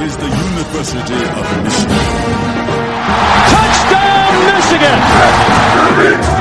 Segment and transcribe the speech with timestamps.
[0.00, 1.98] is the University of Michigan.
[3.50, 6.37] Touchdown, Michigan!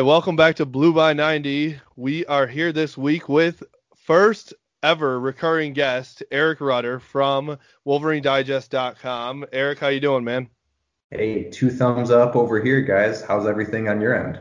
[0.00, 1.78] Right, welcome back to Blue by 90.
[1.94, 3.62] We are here this week with
[3.94, 9.44] first ever recurring guest Eric Rutter from WolverineDigest.com.
[9.52, 10.48] Eric, how you doing, man?
[11.10, 13.20] Hey, two thumbs up over here, guys.
[13.20, 14.40] How's everything on your end?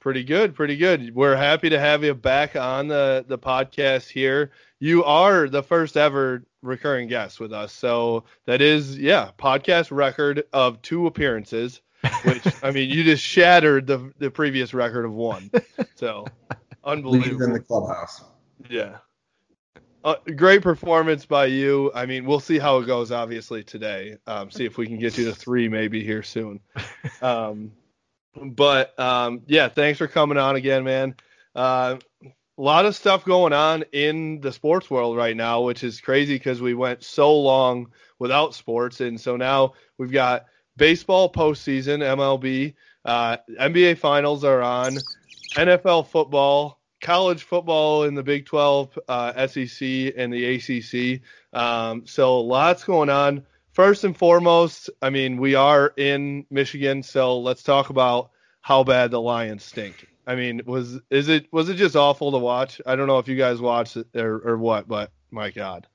[0.00, 1.14] Pretty good, pretty good.
[1.14, 4.50] We're happy to have you back on the the podcast here.
[4.80, 10.44] You are the first ever recurring guest with us, so that is yeah, podcast record
[10.52, 11.80] of two appearances.
[12.24, 15.50] Which I mean, you just shattered the the previous record of one.
[15.96, 16.26] So
[16.84, 17.38] unbelievable.
[17.38, 18.22] Leave in the clubhouse.
[18.68, 18.98] Yeah.
[20.04, 21.90] Uh, great performance by you.
[21.94, 24.18] I mean, we'll see how it goes, obviously, today.
[24.26, 26.60] Um, see if we can get you to three maybe here soon.
[27.22, 27.72] Um,
[28.34, 31.14] but um, yeah, thanks for coming on again, man.
[31.54, 31.96] Uh,
[32.58, 36.34] a lot of stuff going on in the sports world right now, which is crazy
[36.34, 39.00] because we went so long without sports.
[39.00, 40.46] And so now we've got
[40.76, 44.96] baseball postseason, MLB, uh, NBA finals are on,
[45.54, 51.20] NFL football, college football in the Big 12, uh, SEC, and the ACC.
[51.52, 53.44] Um, so lots going on.
[53.72, 58.30] First and foremost, I mean, we are in Michigan, so let's talk about
[58.60, 60.08] how bad the Lions stink.
[60.26, 62.80] I mean, was is it was it just awful to watch?
[62.86, 65.86] I don't know if you guys watched it or, or what, but my God.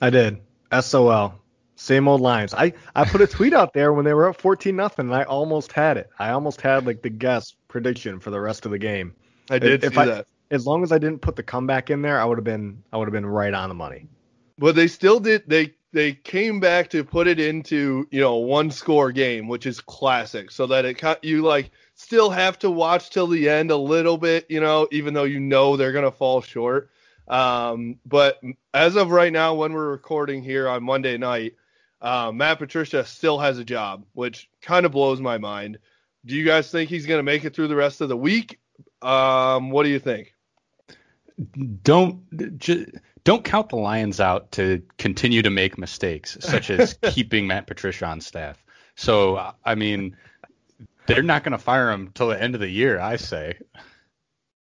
[0.00, 0.40] I did.
[0.80, 1.34] SOL.
[1.80, 2.52] Same old lines.
[2.52, 5.22] I, I put a tweet out there when they were up 14 nothing, and I
[5.22, 6.10] almost had it.
[6.18, 9.14] I almost had like the guess prediction for the rest of the game.
[9.48, 10.26] I did if see I, that.
[10.50, 12.98] As long as I didn't put the comeback in there, I would have been I
[12.98, 14.08] would have been right on the money.
[14.58, 15.44] But they still did.
[15.46, 19.80] They they came back to put it into you know one score game, which is
[19.80, 24.18] classic, so that it you like still have to watch till the end a little
[24.18, 26.90] bit, you know, even though you know they're gonna fall short.
[27.26, 28.38] Um, but
[28.74, 31.54] as of right now, when we're recording here on Monday night,
[32.00, 35.78] uh, Matt Patricia still has a job, which kind of blows my mind.
[36.24, 38.58] Do you guys think he's gonna make it through the rest of the week?
[39.02, 40.34] Um, what do you think?
[41.82, 42.20] don't
[43.24, 48.06] don't count the Lions out to continue to make mistakes, such as keeping Matt Patricia
[48.06, 48.62] on staff.
[48.94, 50.16] So I mean,
[51.06, 53.00] they're not going to fire him till the end of the year.
[53.00, 53.58] I say.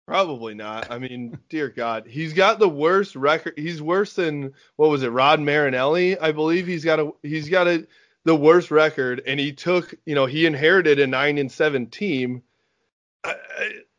[0.07, 0.91] Probably not.
[0.91, 3.55] I mean, dear God, he's got the worst record.
[3.57, 6.17] He's worse than what was it, Rod Marinelli?
[6.19, 7.87] I believe he's got a he's got a
[8.25, 12.43] the worst record, and he took you know he inherited a nine and seven team,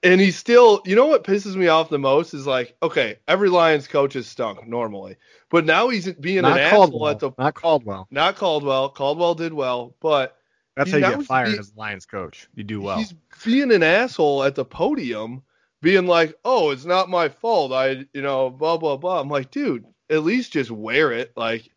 [0.04, 0.82] and he still.
[0.86, 4.28] You know what pisses me off the most is like, okay, every Lions coach is
[4.28, 5.18] stunk normally,
[5.50, 7.10] but now he's being not an asshole Caldwell.
[7.10, 8.08] at the not Caldwell.
[8.12, 8.90] not Caldwell.
[8.90, 10.38] Caldwell did well, but
[10.78, 12.48] That's how you get fired the- as a Lions coach.
[12.56, 12.98] You do well.
[12.98, 13.14] He's
[13.44, 15.44] being an asshole at the podium,
[15.82, 17.72] being like, "Oh, it's not my fault.
[17.72, 21.34] I, you know, blah blah blah." I'm like, dude, at least just wear it.
[21.36, 21.70] Like,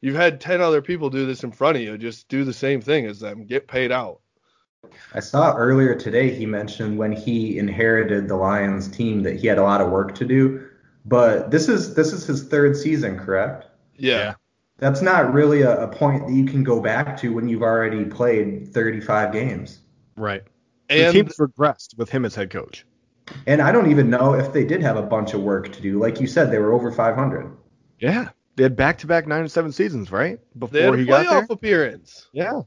[0.00, 1.98] you've had ten other people do this in front of you.
[1.98, 3.46] Just do the same thing as them.
[3.46, 4.20] Get paid out.
[5.12, 9.58] I saw earlier today he mentioned when he inherited the Lions team that he had
[9.58, 10.68] a lot of work to do.
[11.04, 13.66] But this is this is his third season, correct?
[13.96, 14.16] Yeah.
[14.18, 14.34] Yeah.
[14.78, 18.04] That's not really a, a point that you can go back to when you've already
[18.04, 19.80] played 35 games.
[20.16, 20.42] right.
[20.94, 22.84] The And team's regressed with him as head coach.
[23.46, 25.98] And I don't even know if they did have a bunch of work to do.
[26.00, 27.56] Like you said, they were over 500.
[27.98, 28.28] Yeah.
[28.56, 30.38] They had back to back nine and seven seasons, right?
[30.70, 31.42] they had Before a he got there.
[31.42, 32.28] playoff appearance.
[32.32, 32.62] Yeah.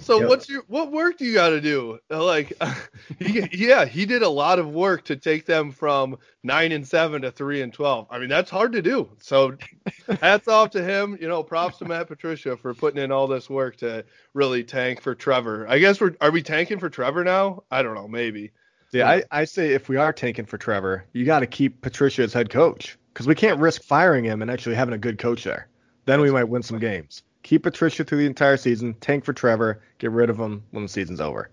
[0.00, 0.28] So Yep.
[0.28, 2.00] what's your what work do you got to do?
[2.10, 2.52] Uh, like,
[3.20, 7.22] he, yeah, he did a lot of work to take them from nine and seven
[7.22, 8.08] to three and twelve.
[8.10, 9.08] I mean, that's hard to do.
[9.20, 9.56] So,
[10.20, 11.16] hats off to him.
[11.20, 14.04] You know, props to Matt Patricia for putting in all this work to
[14.34, 15.64] really tank for Trevor.
[15.68, 17.62] I guess we're are we tanking for Trevor now?
[17.70, 18.50] I don't know, maybe.
[18.94, 22.22] Yeah, I, I say if we are tanking for Trevor, you got to keep Patricia
[22.22, 25.44] as head coach because we can't risk firing him and actually having a good coach
[25.44, 25.68] there.
[26.04, 27.22] Then we might win some games.
[27.42, 30.88] Keep Patricia through the entire season, tank for Trevor, get rid of him when the
[30.88, 31.50] season's over.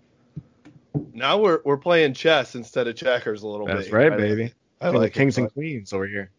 [1.14, 3.78] Now we're we're playing chess instead of checkers a little bit.
[3.78, 4.54] That's right, I- baby.
[4.82, 6.32] I Think of like kings it, and queens over here.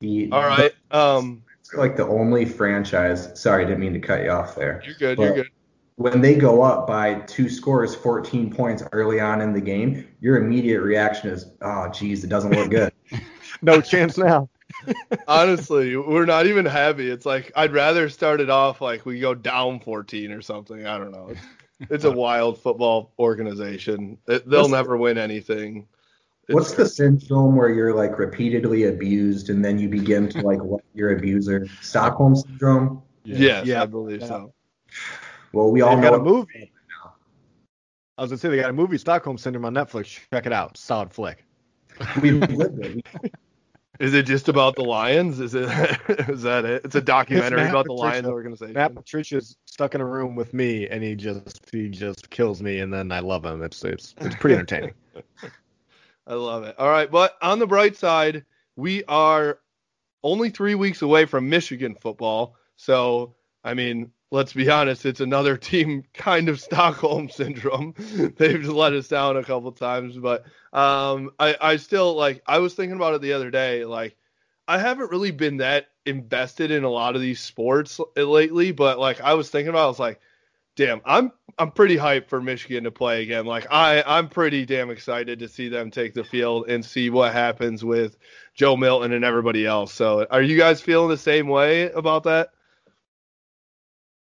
[0.00, 0.72] The, All right.
[0.90, 3.40] Um, It's like the only franchise.
[3.40, 4.82] Sorry, I didn't mean to cut you off there.
[4.84, 5.18] you're good.
[5.18, 5.48] You're good.
[5.96, 10.36] When they go up by two scores, 14 points early on in the game, your
[10.36, 12.92] immediate reaction is, oh, geez, it doesn't look good.
[13.62, 14.50] No chance now.
[15.28, 17.08] Honestly, we're not even happy.
[17.08, 20.86] It's like I'd rather start it off like we go down 14 or something.
[20.86, 21.32] I don't know.
[21.88, 24.18] it's a wild football organization.
[24.28, 25.86] It, they'll What's- never win anything.
[26.50, 30.80] What's the syndrome where you're like repeatedly abused and then you begin to like love
[30.92, 31.66] your abuser?
[31.80, 33.00] Stockholm syndrome.
[33.24, 33.82] Yes, Yeah.
[33.82, 34.26] I believe Yeah.
[34.28, 34.52] so.
[35.56, 36.70] Well, we all They've got a know movie.
[38.18, 40.20] I was gonna say they got a movie, Stockholm Syndrome, on Netflix.
[40.30, 40.76] Check it out.
[40.76, 41.46] Solid flick.
[42.22, 43.06] we've lived it.
[43.98, 45.40] Is it just about the Lions?
[45.40, 45.64] Is it?
[46.28, 46.84] is that it?
[46.84, 48.12] It's a documentary Matt about the Patricia.
[48.12, 48.74] Lions organization.
[48.74, 52.80] Matt Patricia's stuck in a room with me, and he just he just kills me,
[52.80, 53.62] and then I love him.
[53.62, 54.92] It's it's it's pretty entertaining.
[56.26, 56.78] I love it.
[56.78, 58.44] All right, but on the bright side,
[58.76, 59.60] we are
[60.22, 62.56] only three weeks away from Michigan football.
[62.76, 67.94] So, I mean, let's be honest, it's another team kind of Stockholm syndrome.
[68.36, 72.42] They've let us down a couple times, but um, I, I still like.
[72.46, 73.84] I was thinking about it the other day.
[73.84, 74.16] Like,
[74.68, 79.20] I haven't really been that invested in a lot of these sports lately, but like
[79.20, 80.20] I was thinking about, it, I was like,
[80.76, 83.46] damn, I'm I'm pretty hyped for Michigan to play again.
[83.46, 87.32] Like I I'm pretty damn excited to see them take the field and see what
[87.32, 88.18] happens with
[88.54, 89.94] Joe Milton and everybody else.
[89.94, 92.50] So, are you guys feeling the same way about that?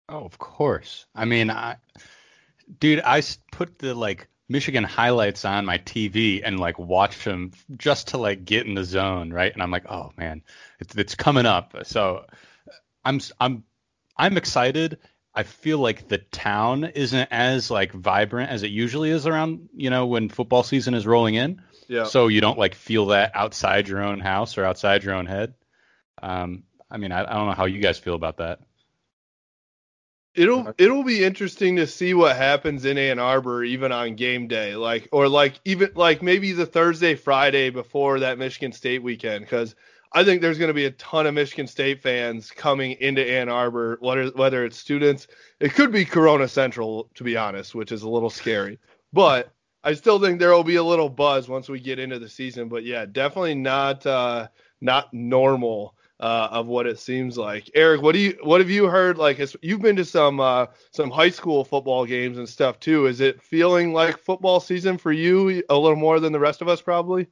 [0.09, 1.05] Oh, of course.
[1.13, 1.77] I mean, I,
[2.79, 3.21] dude, I
[3.51, 8.45] put the like Michigan highlights on my TV and like watch them just to like
[8.45, 9.51] get in the zone, right?
[9.51, 10.43] And I'm like, oh man,
[10.79, 11.75] it's it's coming up.
[11.83, 12.25] So
[13.03, 13.63] I'm I'm
[14.15, 14.99] I'm excited.
[15.35, 19.89] I feel like the town isn't as like vibrant as it usually is around, you
[19.89, 21.61] know, when football season is rolling in.
[21.87, 22.05] Yeah.
[22.05, 25.53] So you don't like feel that outside your own house or outside your own head.
[26.21, 28.61] Um, I mean, I, I don't know how you guys feel about that.
[30.37, 34.75] It'll it'll be interesting to see what happens in Ann Arbor even on game day,
[34.75, 39.75] like or like even like maybe the Thursday Friday before that Michigan State weekend, because
[40.13, 43.49] I think there's going to be a ton of Michigan State fans coming into Ann
[43.49, 45.27] Arbor, whether whether it's students,
[45.59, 48.77] it could be Corona Central to be honest, which is a little scary,
[49.11, 49.51] but
[49.83, 52.69] I still think there will be a little buzz once we get into the season.
[52.69, 54.49] But yeah, definitely not uh,
[54.81, 57.69] not normal uh, of what it seems like.
[57.75, 59.17] Eric, what do you what have you heard?
[59.17, 63.05] Like, you've been to some uh, some high school football games and stuff too.
[63.05, 66.67] Is it feeling like football season for you a little more than the rest of
[66.67, 67.27] us probably?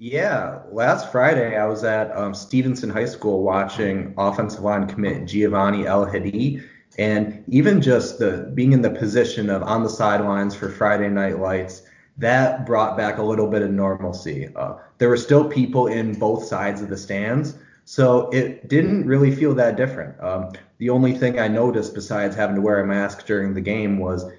[0.00, 5.88] Yeah, last Friday I was at um, Stevenson High School watching offensive line commit Giovanni
[5.88, 6.62] El Hadi,
[6.98, 11.40] and even just the being in the position of on the sidelines for Friday Night
[11.40, 11.82] Lights,
[12.16, 14.48] that brought back a little bit of normalcy.
[14.54, 17.56] Uh, there were still people in both sides of the stands,
[17.88, 20.22] so it didn't really feel that different.
[20.22, 23.98] Um, the only thing I noticed besides having to wear a mask during the game
[23.98, 24.30] was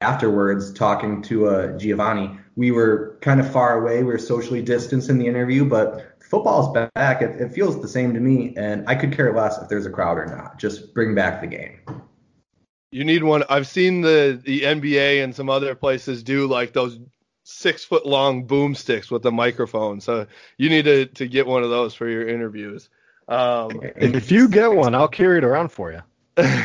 [0.00, 2.30] afterwards talking to uh, Giovanni.
[2.56, 3.98] We were kind of far away.
[3.98, 7.20] We were socially distanced in the interview, but football's back.
[7.20, 9.90] It, it feels the same to me, and I could care less if there's a
[9.90, 10.58] crowd or not.
[10.58, 11.80] Just bring back the game.
[12.90, 13.44] You need one.
[13.50, 16.98] I've seen the the NBA and some other places do like those
[17.44, 20.00] six foot long boomsticks with a microphone.
[20.00, 20.26] So
[20.58, 22.88] you need to to get one of those for your interviews.
[23.28, 26.02] Um, If you get one, I'll carry it around for you.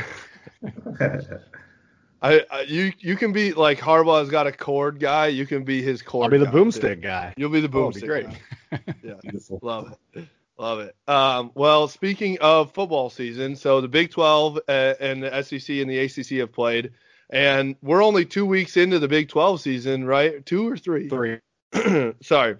[2.22, 5.28] I, I you you can be like Harbaugh's got a cord guy.
[5.28, 6.26] You can be his cord.
[6.26, 6.58] I'll be the guy, too.
[6.58, 7.34] boomstick guy.
[7.38, 8.02] You'll be the Oh, boomstick.
[8.02, 8.26] be great.
[8.28, 8.40] guy.
[9.04, 9.60] Yeah, Beautiful.
[9.64, 10.28] love it,
[10.58, 10.96] love it.
[11.08, 15.90] Um, well, speaking of football season, so the Big 12 uh, and the SEC and
[15.90, 16.92] the ACC have played,
[17.30, 20.46] and we're only two weeks into the Big 12 season, right?
[20.46, 21.10] Two or three?
[21.10, 21.40] Three.
[22.22, 22.58] Sorry,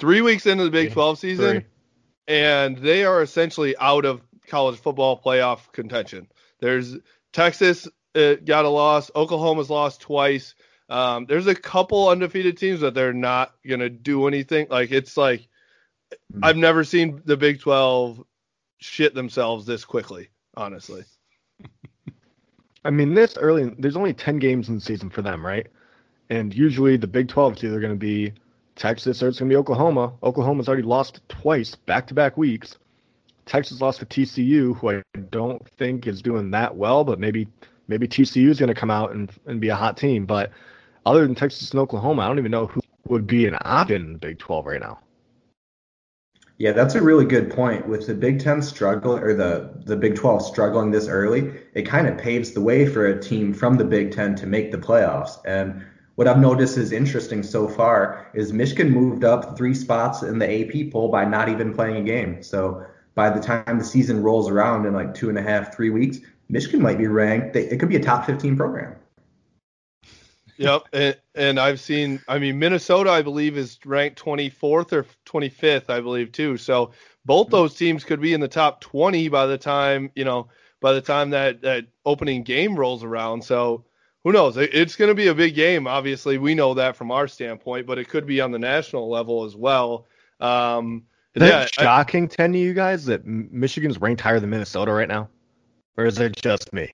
[0.00, 1.64] three weeks into the Big Yeah, 12 season, Three.
[2.26, 6.28] and they are essentially out of college football playoff contention.
[6.60, 6.96] There's
[7.32, 9.10] Texas uh, got a loss.
[9.14, 10.54] Oklahoma's lost twice.
[10.88, 14.66] Um, there's a couple undefeated teams that they're not gonna do anything.
[14.68, 15.48] Like it's like
[16.42, 18.22] I've never seen the Big 12
[18.78, 20.28] shit themselves this quickly.
[20.56, 21.04] Honestly,
[22.84, 25.66] I mean, this early, there's only 10 games in the season for them, right?
[26.30, 28.32] And usually the Big 12 is either going to be
[28.76, 30.12] Texas or it's going to be Oklahoma.
[30.22, 32.76] Oklahoma's already lost twice, back to back weeks.
[33.46, 37.46] Texas lost to TCU, who I don't think is doing that well, but maybe
[37.88, 40.24] maybe TCU is going to come out and, and be a hot team.
[40.24, 40.50] But
[41.04, 44.12] other than Texas and Oklahoma, I don't even know who would be an option in
[44.14, 44.98] the Big 12 right now.
[46.58, 47.88] Yeah, that's a really good point.
[47.88, 52.06] With the Big Ten struggle or the the Big Twelve struggling this early, it kind
[52.06, 55.40] of paves the way for a team from the Big Ten to make the playoffs.
[55.44, 55.84] And
[56.14, 60.46] what I've noticed is interesting so far is Michigan moved up three spots in the
[60.46, 62.40] AP poll by not even playing a game.
[62.40, 65.90] So by the time the season rolls around in like two and a half, three
[65.90, 66.18] weeks,
[66.48, 67.56] Michigan might be ranked.
[67.56, 68.94] It could be a top 15 program.
[70.56, 70.82] Yep.
[70.92, 72.20] And, and I've seen.
[72.28, 76.56] I mean, Minnesota, I believe, is ranked 24th or 25th, I believe, too.
[76.56, 76.92] So
[77.24, 80.48] both those teams could be in the top 20 by the time you know
[80.80, 83.42] by the time that that opening game rolls around.
[83.42, 83.84] So
[84.24, 84.56] who knows?
[84.56, 85.86] It's going to be a big game.
[85.86, 89.44] Obviously, we know that from our standpoint, but it could be on the national level
[89.44, 90.06] as well.
[90.40, 94.40] Um, Is that yeah, I- shocking to any of you guys that Michigan's ranked higher
[94.40, 95.28] than Minnesota right now?
[95.96, 96.90] Or is it just me?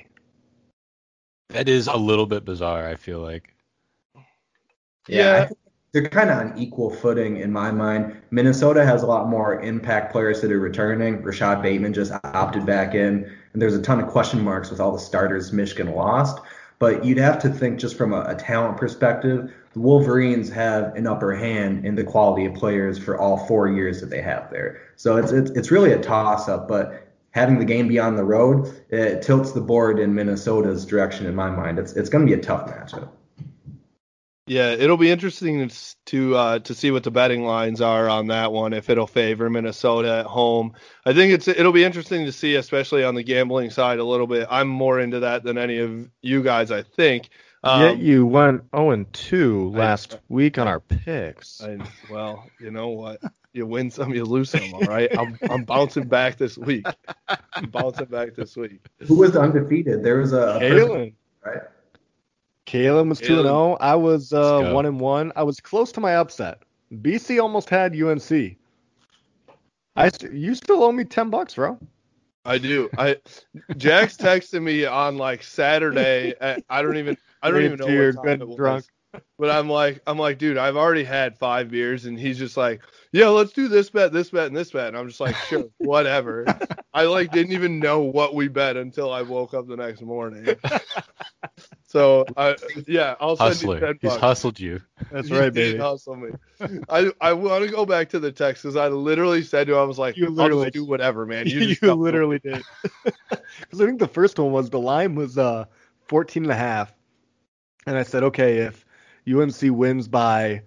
[1.52, 2.88] That is a little bit bizarre.
[2.88, 3.54] I feel like.
[5.08, 5.42] Yeah.
[5.42, 5.58] I think
[5.92, 8.16] they're kind of on equal footing in my mind.
[8.30, 11.22] Minnesota has a lot more impact players that are returning.
[11.22, 14.92] Rashad Bateman just opted back in, and there's a ton of question marks with all
[14.92, 16.38] the starters Michigan lost.
[16.78, 21.06] But you'd have to think just from a, a talent perspective, the Wolverines have an
[21.06, 24.80] upper hand in the quality of players for all four years that they have there.
[24.96, 28.24] So it's it's, it's really a toss up, but having the game be on the
[28.24, 31.78] road, it tilts the board in Minnesota's direction in my mind.
[31.78, 33.10] It's it's going to be a tough matchup.
[34.46, 38.26] Yeah, it'll be interesting to to uh, to see what the betting lines are on
[38.28, 38.72] that one.
[38.72, 40.72] If it'll favor Minnesota at home,
[41.06, 44.26] I think it's it'll be interesting to see, especially on the gambling side a little
[44.26, 44.48] bit.
[44.50, 47.28] I'm more into that than any of you guys, I think.
[47.62, 51.62] Um, Yet you went 0 and 2 last week on our picks.
[51.62, 51.78] I,
[52.10, 53.20] well, you know what?
[53.52, 54.72] You win some, you lose some.
[54.74, 56.86] All right, I'm I'm bouncing back this week.
[57.54, 58.80] I'm bouncing back this week.
[59.00, 60.04] Who was undefeated?
[60.04, 61.14] There was a, a Kalen.
[61.44, 61.62] right?
[62.66, 63.76] Kalen was 2 and 0.
[63.80, 65.32] I was uh, 1 and 1.
[65.34, 66.62] I was close to my upset.
[66.94, 68.56] BC almost had UNC.
[69.96, 71.78] I st- you still owe me 10 bucks, bro.
[72.44, 72.88] I do.
[72.96, 73.16] I
[73.76, 76.34] Jax texted me on like Saturday.
[76.40, 78.56] At, I don't even I don't even know You're what time good it was.
[78.56, 78.84] drunk.
[79.38, 82.82] But I'm like, I'm like, dude, I've already had five beers, and he's just like,
[83.12, 84.88] yeah, let's do this bet, this bet, and this bet.
[84.88, 86.44] And I'm just like, sure, whatever.
[86.94, 90.54] I like didn't even know what we bet until I woke up the next morning.
[91.86, 92.54] So, I
[92.86, 93.80] yeah, I'll send you Hustler.
[93.80, 94.80] ten He's hustled you.
[95.10, 95.78] That's He right, did baby.
[95.78, 96.30] hustle me.
[96.88, 99.80] I I want to go back to the text because I literally said to him,
[99.80, 101.48] I was like, You I'll literally- just do whatever, man.
[101.48, 102.62] You, You, just me literally did.
[103.04, 105.64] Because I think the first one was the line was uh
[106.06, 106.94] 14 and a half.
[107.86, 108.84] And I said, okay, if
[109.32, 110.62] UNC wins by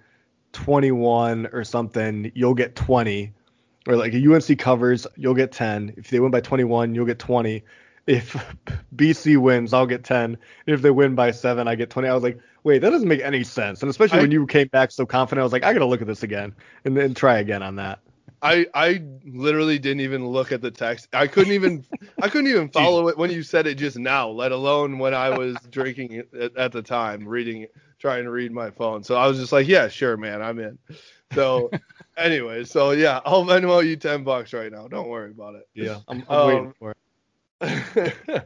[0.54, 3.34] 21 or something, you'll get 20.
[3.88, 5.96] Or like UNC covers, you'll get 10.
[5.98, 7.64] If they win by 21, you'll get 20.
[8.08, 8.34] If
[8.96, 10.38] BC wins, I'll get 10.
[10.68, 12.08] If they win by 7, I get 20.
[12.08, 13.82] I was like, wait, that doesn't make any sense.
[13.82, 15.86] And especially I- when you came back so confident, I was like, I got to
[15.86, 16.56] look at this again
[16.86, 18.00] and then try again on that.
[18.42, 21.08] I I literally didn't even look at the text.
[21.14, 21.86] I couldn't even
[22.22, 25.30] I couldn't even follow it when you said it just now, let alone when I
[25.38, 29.02] was drinking at, at the time, reading it, trying to read my phone.
[29.02, 30.78] So I was just like, yeah, sure, man, I'm in.
[31.34, 31.72] So
[32.18, 34.90] anyway, so yeah, I'll Venmo you ten bucks right now.
[34.90, 35.70] Don't worry about it.
[35.74, 36.94] Yeah, I'm, I'm Um, waiting for
[37.62, 38.46] it.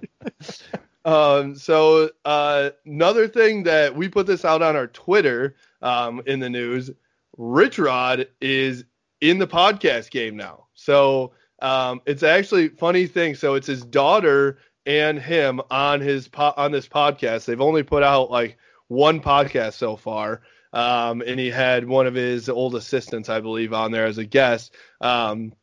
[1.06, 6.40] um, so uh, another thing that we put this out on our Twitter um, in
[6.40, 6.92] the news,
[7.36, 8.86] Rich Rod is
[9.22, 10.68] in the podcast game now.
[10.76, 11.32] So
[11.64, 13.34] um, it's actually funny thing.
[13.34, 17.46] So it's his daughter and him on his po- on this podcast.
[17.46, 18.56] They've only put out like
[18.88, 20.42] one podcast so far.
[20.74, 24.26] Um, and he had one of his old assistants, I believe, on there as a
[24.26, 24.76] guest.
[25.02, 25.54] Um,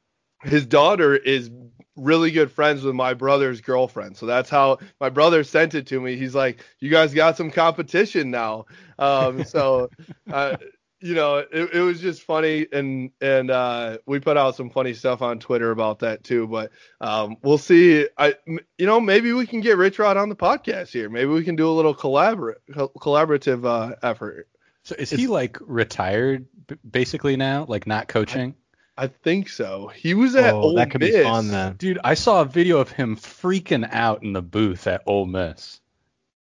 [0.43, 1.51] his daughter is
[1.97, 4.17] really good friends with my brother's girlfriend.
[4.17, 6.17] So that's how my brother sent it to me.
[6.17, 8.67] He's like, "You guys got some competition now."
[8.99, 9.91] Um, so,
[10.33, 10.57] uh,
[11.05, 14.95] you know, it, it was just funny, and and uh, we put out some funny
[14.95, 16.47] stuff on Twitter about that too.
[16.47, 18.09] But um, we'll see.
[18.17, 21.11] I, m- you know, maybe we can get Rich Rod on the podcast here.
[21.11, 24.49] Maybe we can do a little collaborate collaborative uh, effort.
[24.85, 26.47] So is he like retired
[26.91, 28.55] basically now, like not coaching?
[28.97, 29.89] I think so.
[29.89, 31.75] He was at Oh, Ole that could be fun then.
[31.77, 35.81] Dude, I saw a video of him freaking out in the booth at Ole Miss.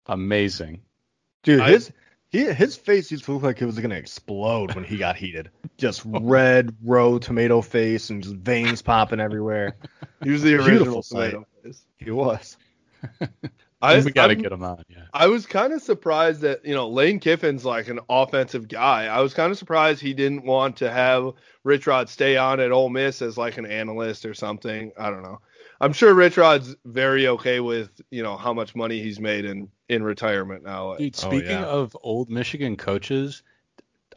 [0.05, 0.81] Amazing.
[1.43, 1.91] Dude, I- his
[2.31, 5.51] he, his face used to look like it was gonna explode when he got heated.
[5.77, 6.19] Just oh.
[6.21, 9.75] red, row tomato face, and just veins popping everywhere.
[10.23, 11.31] He was the original sight.
[11.31, 11.85] tomato face.
[11.97, 12.57] He was.
[13.83, 14.83] I, we got to I'm- get him on.
[14.87, 15.05] Yeah.
[15.13, 19.07] I was kind of surprised that you know Lane Kiffin's like an offensive guy.
[19.07, 21.33] I was kind of surprised he didn't want to have
[21.63, 24.91] Rich Rod stay on at Ole Miss as like an analyst or something.
[24.97, 25.41] I don't know.
[25.81, 29.69] I'm sure Rich Rod's very okay with you know how much money he's made in
[29.89, 30.95] in retirement now.
[30.95, 31.65] Dude, Oh, speaking yeah.
[31.65, 33.43] of old Michigan coaches,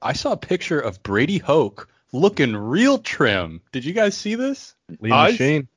[0.03, 3.61] I saw a picture of Brady Hoke looking real trim.
[3.73, 4.75] Did you guys see this?
[5.01, 5.69] Lean I- machine.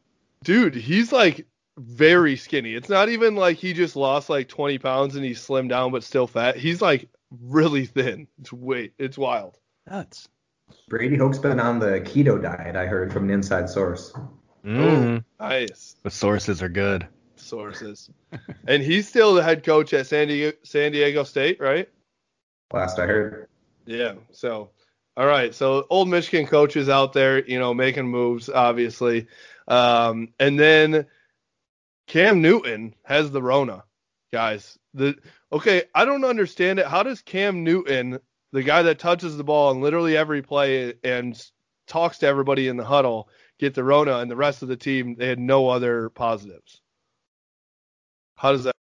[0.44, 2.74] Dude, he's like very skinny.
[2.76, 6.04] It's not even like he just lost like 20 pounds and he's slimmed down but
[6.04, 6.58] still fat.
[6.58, 7.08] He's like
[7.44, 8.28] really thin.
[8.42, 9.58] It's wait, it's wild.
[9.90, 10.28] Nuts.
[10.90, 14.14] Brady Hoke's been on the keto diet, I heard from an inside source.
[14.68, 15.24] Mm.
[15.40, 15.96] Nice.
[16.04, 17.08] The sources are good.
[17.38, 18.10] sources.
[18.68, 21.90] and he's still the head coach at San Diego, San Diego State, right?
[22.74, 23.48] Last I heard.
[23.86, 24.16] Yeah.
[24.32, 24.72] So,
[25.16, 25.56] all right.
[25.56, 29.28] So, old Michigan coaches out there, you know, making moves, obviously.
[29.68, 31.06] Um, and then
[32.08, 33.84] Cam Newton has the Rona.
[34.34, 34.78] guys.
[34.94, 35.16] The
[35.52, 36.88] okay, I don't understand it.
[36.88, 38.20] How does Cam Newton,
[38.52, 41.42] the guy that touches the ball in literally every play and
[41.88, 45.16] talks to everybody in the huddle, get the Rona, and the rest of the team
[45.16, 46.82] they had no other positives?
[48.36, 48.74] How does that?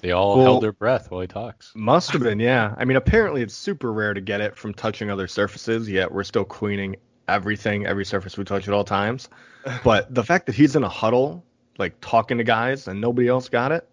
[0.00, 1.72] They all Well- held their breath while he talks.
[1.74, 2.74] Must have been, yeah.
[2.78, 6.22] I mean, apparently it's super rare to get it from touching other surfaces, yet we're
[6.24, 6.96] still cleaning
[7.26, 9.28] everything, every surface we touch at all times.
[9.84, 11.44] But the fact that he's in a huddle,
[11.78, 13.86] like talking to guys, and nobody else got it,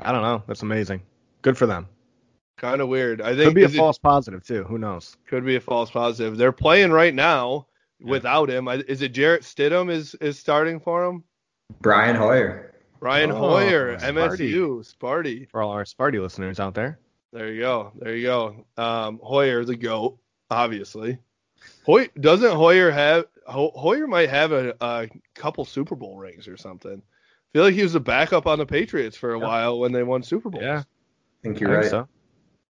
[0.00, 0.42] I don't know.
[0.46, 1.02] That's amazing.
[1.42, 1.88] Good for them.
[2.58, 3.22] Kind of weird.
[3.22, 4.64] I think Could be a is it- false positive too.
[4.64, 5.16] Who knows?
[5.26, 6.36] could be a false positive.
[6.36, 7.66] They're playing right now
[8.00, 8.68] without him.
[8.68, 11.24] Is it Jarrett Stidham is is starting for him?
[11.80, 12.72] Brian Hoyer.
[13.00, 14.12] Brian Oh, Hoyer, Sparty.
[14.52, 15.50] MSU, Sparty.
[15.50, 16.98] For all our Sparty listeners out there.
[17.32, 17.92] There you go.
[17.96, 18.64] There you go.
[18.78, 20.18] Um, Hoyer, the goat,
[20.50, 21.18] obviously.
[21.84, 26.56] Hoy doesn't Hoyer have Ho- Hoyer might have a, a couple Super Bowl rings or
[26.56, 27.02] something.
[27.02, 29.46] I feel like he was a backup on the Patriots for a Yeah.
[29.46, 30.64] while when they won Super Bowls.
[30.64, 30.84] Yeah, I
[31.42, 31.90] think you're think right.
[31.90, 32.08] so.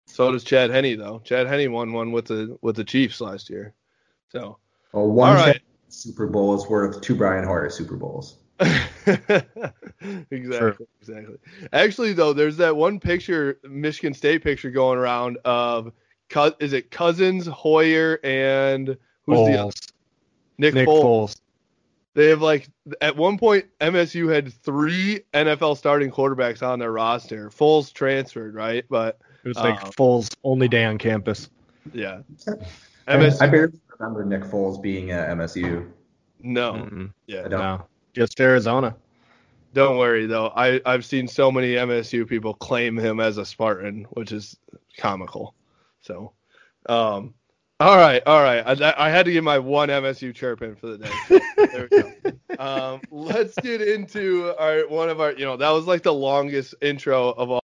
[0.08, 1.20] So does Chad Henne though.
[1.24, 3.74] Chad Henne won one with the with the Chiefs last year.
[4.30, 4.58] So
[4.98, 5.62] Well, one All right.
[5.90, 8.38] Super Bowl is worth two Brian Hoyer Super Bowls.
[10.32, 11.38] exactly, exactly.
[11.72, 15.92] Actually, though, there's that one picture, Michigan State picture going around of,
[16.60, 19.72] is it Cousins, Hoyer, and who's the other?
[19.72, 19.92] Foles.
[20.58, 21.04] Nick, Nick Foles.
[21.04, 21.42] Foles.
[22.16, 22.68] They have like
[23.00, 27.52] at one point MSU had three NFL starting quarterbacks on their roster.
[27.52, 28.84] Foles transferred, right?
[28.90, 31.52] But It was like Uh, Foles' only day on campus.
[31.94, 32.22] yeah,
[33.08, 33.42] I, MSU.
[33.44, 35.90] I barely remember Nick Foles being at MSU.
[36.42, 37.14] no, Mm-mm.
[37.28, 37.60] yeah, I don't.
[37.60, 38.96] No, just Arizona.
[39.74, 40.52] Don't worry though.
[40.56, 44.58] I I've seen so many MSU people claim him as a Spartan, which is
[44.98, 45.54] comical.
[46.02, 46.32] So,
[46.88, 47.34] um,
[47.80, 48.64] all right, all right.
[48.82, 51.40] I, I had to get my one MSU chirp in for the day.
[51.72, 52.12] There we go.
[52.60, 55.32] Um, let's get into our one of our.
[55.34, 57.62] You know, that was like the longest intro of all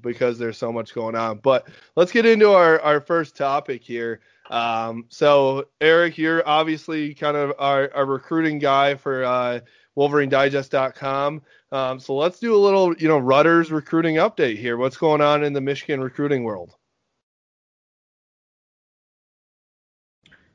[0.00, 1.38] because there's so much going on.
[1.38, 1.66] But
[1.96, 4.20] let's get into our our first topic here.
[4.50, 9.60] Um, so Eric, you're obviously kind of our, our recruiting guy for uh,
[9.96, 11.42] WolverineDigest.com.
[11.70, 14.76] Um, so let's do a little, you know, Rutter's recruiting update here.
[14.76, 16.74] What's going on in the Michigan recruiting world?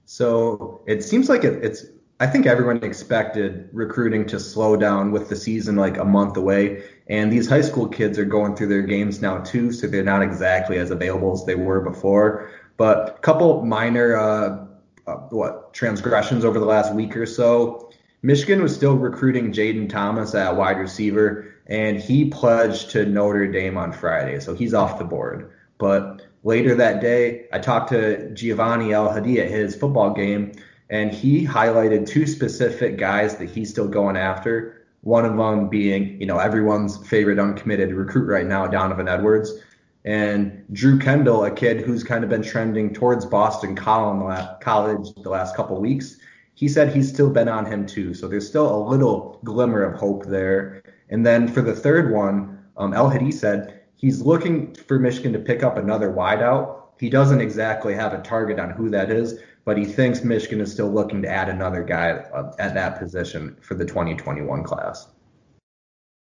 [0.06, 1.86] So it seems like it, it's.
[2.19, 6.84] I think everyone expected recruiting to slow down with the season like a month away,
[7.08, 10.21] and these high school kids are going through their games now too, so they're not
[10.21, 12.51] exactly as available as they were before.
[12.77, 14.65] But a couple minor, uh,
[15.05, 17.91] uh, what transgressions over the last week or so.
[18.21, 23.77] Michigan was still recruiting Jayden Thomas at wide receiver, and he pledged to Notre Dame
[23.77, 25.51] on Friday, so he's off the board.
[25.77, 30.53] But later that day, I talked to Giovanni El Hadi at his football game,
[30.89, 34.86] and he highlighted two specific guys that he's still going after.
[35.01, 39.51] One of them being, you know, everyone's favorite uncommitted recruit right now, Donovan Edwards,
[40.05, 45.55] and Drew Kendall, a kid who's kind of been trending towards Boston College the last
[45.55, 46.17] couple weeks.
[46.55, 49.99] He said he's still been on him too, so there's still a little glimmer of
[49.99, 50.83] hope there.
[51.09, 55.39] And then for the third one, um, El Hadi said he's looking for Michigan to
[55.39, 56.81] pick up another wideout.
[56.99, 60.71] He doesn't exactly have a target on who that is, but he thinks Michigan is
[60.71, 65.07] still looking to add another guy uh, at that position for the 2021 class.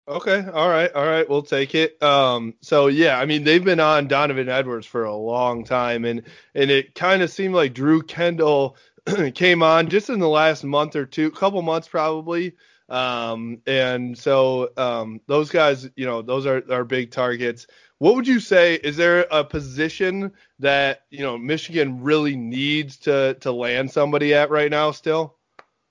[0.08, 2.02] Okay, all right, all right, we'll take it.
[2.02, 6.22] Um, so yeah, I mean they've been on Donovan Edwards for a long time, and
[6.54, 8.76] and it kind of seemed like Drew Kendall
[9.34, 12.54] came on just in the last month or two, couple months probably.
[12.88, 17.66] Um, and so um, those guys, you know, those are are big targets.
[17.98, 18.74] What would you say?
[18.74, 24.50] Is there a position that you know Michigan really needs to to land somebody at
[24.50, 24.90] right now?
[24.90, 25.36] Still.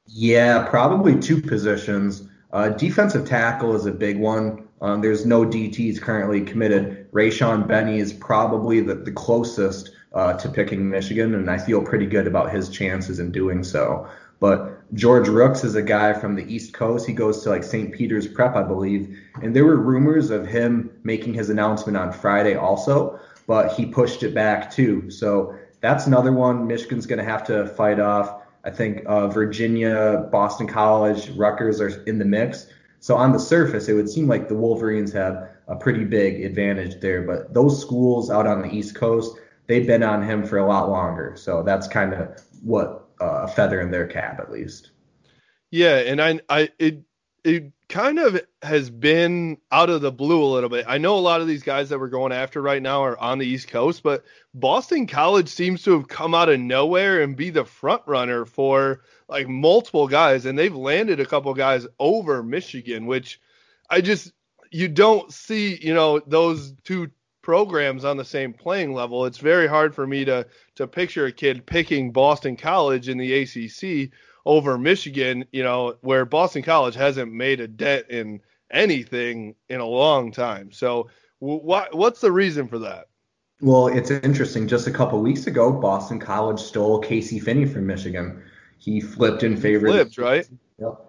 [0.08, 2.29] Yeah, probably two positions.
[2.52, 4.68] Uh, defensive tackle is a big one.
[4.82, 7.12] Um, there's no DTs currently committed.
[7.12, 12.06] Rayshaun Benny is probably the, the closest uh, to picking Michigan, and I feel pretty
[12.06, 14.08] good about his chances in doing so.
[14.40, 17.06] But George Rooks is a guy from the East Coast.
[17.06, 17.94] He goes to like St.
[17.94, 19.20] Peter's Prep, I believe.
[19.44, 24.24] And there were rumors of him making his announcement on Friday also, but he pushed
[24.24, 25.12] it back too.
[25.12, 28.39] So that's another one Michigan's going to have to fight off.
[28.64, 32.68] I think uh, Virginia, Boston College, Rutgers are in the mix.
[33.00, 37.00] So on the surface, it would seem like the Wolverines have a pretty big advantage
[37.00, 37.22] there.
[37.22, 40.90] But those schools out on the East Coast, they've been on him for a lot
[40.90, 41.36] longer.
[41.38, 44.92] So that's kind of what uh, a feather in their cap, at least.
[45.72, 47.02] Yeah, and I, I, it,
[47.44, 50.86] it kind of has been out of the blue a little bit.
[50.88, 53.40] I know a lot of these guys that we're going after right now are on
[53.40, 54.24] the East Coast, but
[54.54, 59.02] Boston College seems to have come out of nowhere and be the front runner for
[59.28, 63.42] like multiple guys, and they've landed a couple guys over Michigan, which
[63.90, 64.32] I just
[64.72, 67.10] you don't see, you know, those two
[67.42, 69.26] programs on the same playing level.
[69.26, 73.42] It's very hard for me to to picture a kid picking Boston College in the
[73.42, 74.12] ACC
[74.46, 79.86] over Michigan, you know, where Boston College hasn't made a dent in anything in a
[79.86, 80.72] long time.
[80.72, 83.08] So, what what's the reason for that?
[83.62, 84.68] Well, it's interesting.
[84.68, 88.42] Just a couple weeks ago, Boston College stole Casey Finney from Michigan.
[88.78, 89.88] He flipped in favor.
[89.88, 90.48] Flipped, right?
[90.80, 91.06] Yep.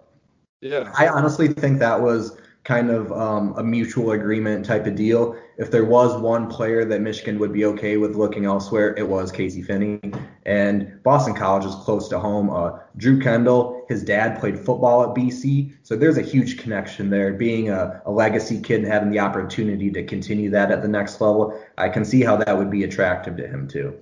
[0.59, 0.91] Yeah.
[0.97, 5.35] I honestly think that was kind of um, a mutual agreement type of deal.
[5.57, 9.31] If there was one player that Michigan would be okay with looking elsewhere, it was
[9.31, 9.99] Casey Finney.
[10.45, 12.51] And Boston College is close to home.
[12.51, 17.33] Uh, Drew Kendall, his dad played football at BC, so there's a huge connection there.
[17.33, 21.19] Being a, a legacy kid and having the opportunity to continue that at the next
[21.19, 23.97] level, I can see how that would be attractive to him too.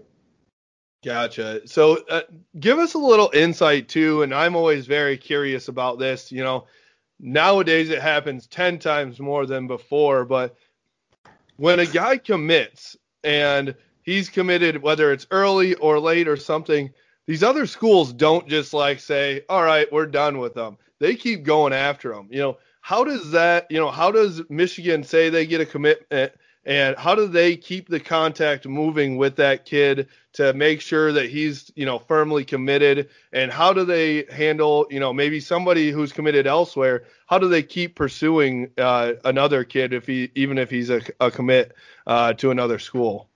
[1.04, 1.66] Gotcha.
[1.66, 2.24] So, uh,
[2.60, 6.30] give us a little insight too, and I'm always very curious about this.
[6.30, 6.66] You know,
[7.20, 10.56] nowadays it happens 10 times more than before, but
[11.58, 16.90] when a guy commits and he's committed, whether it's early or late or something,
[17.28, 20.78] these other schools don't just like say, all right, we're done with them.
[21.00, 22.28] They keep going after them.
[22.32, 26.32] You know, how does that, you know, how does Michigan say they get a commitment
[26.70, 31.28] and how do they keep the contact moving with that kid to make sure that
[31.28, 33.10] he's you know firmly committed?
[33.34, 37.64] And how do they handle you know maybe somebody who's committed elsewhere how do they
[37.64, 41.74] keep pursuing uh, another kid if he even if he's a, a commit
[42.06, 43.30] uh, to another school?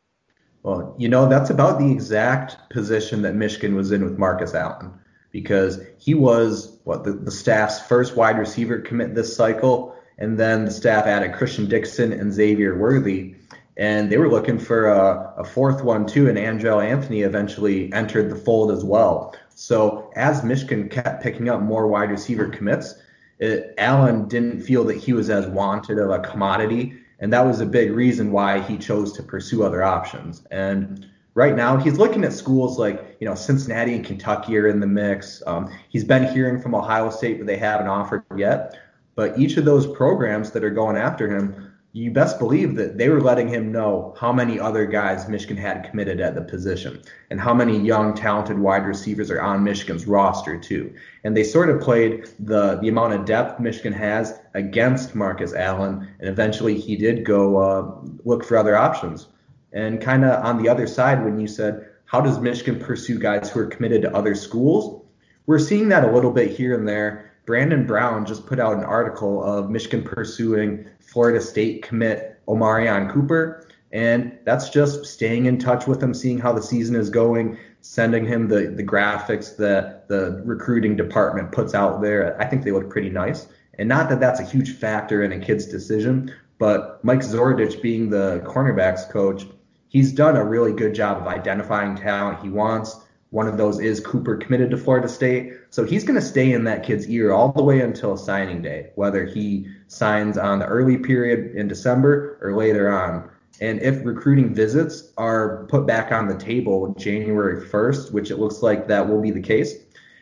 [0.61, 4.93] Well you know that's about the exact position that michigan was in with marcus allen
[5.31, 10.65] because he was what the, the staff's first wide receiver commit this cycle and then
[10.65, 13.35] the staff added Cristian Dixon and Xavier Worthy.
[13.75, 18.29] And they were looking for a, a fourth one too, and Andrel Anthony eventually entered
[18.29, 19.35] the fold as well.
[19.55, 22.95] So as Michigan kept picking up more wide receiver commits,
[23.39, 27.61] it, Allen didn't feel that he was as wanted of a commodity, and that was
[27.61, 30.43] a big reason why he chose to pursue other options.
[30.51, 34.79] And right now he's looking at schools like you know Cincinnati and Kentucky are in
[34.79, 35.41] the mix.
[35.47, 38.75] Um, he's been hearing from Ohio State, but they haven't offered yet.
[39.15, 43.07] But each of those programs that are going after him, you best believe that they
[43.09, 46.99] were letting him know how many other guys Michigan had committed at the position
[47.29, 50.91] and how many young, talented wide receivers are on Michigan's roster, too.
[51.23, 56.07] And they sort of played the, the amount of depth Michigan has against Marcus Allen,
[56.19, 57.95] and eventually he did go uh,
[58.25, 59.27] look for other options.
[59.71, 63.51] And kind of on the other side, when you said, how does Michigan pursue guys
[63.51, 65.05] who are committed to other schools?
[65.45, 68.83] We're seeing that a little bit here and there Brandon Brown just put out an
[68.83, 73.67] article of Michigan pursuing Florida State commit Omarion Cooper.
[73.91, 78.25] And that's just staying in touch with him, seeing how the season is going, sending
[78.25, 82.39] him the, the graphics that the recruiting department puts out there.
[82.41, 83.47] I think they look pretty nice.
[83.77, 88.09] And not that that's a huge factor in a kid's decision, but Mike Zordich being
[88.09, 89.45] the cornerbacks coach,
[89.89, 92.97] he's done a really good job of identifying talent he wants,
[93.33, 95.53] one of those is Cooper committed to Florida State.
[95.71, 98.91] So he's going to stay in that kid's ear all the way until signing day,
[98.93, 103.27] whether he signs on the early period in December or later on.
[103.59, 108.61] And if recruiting visits are put back on the table January 1st, which it looks
[108.61, 109.77] like that will be the case,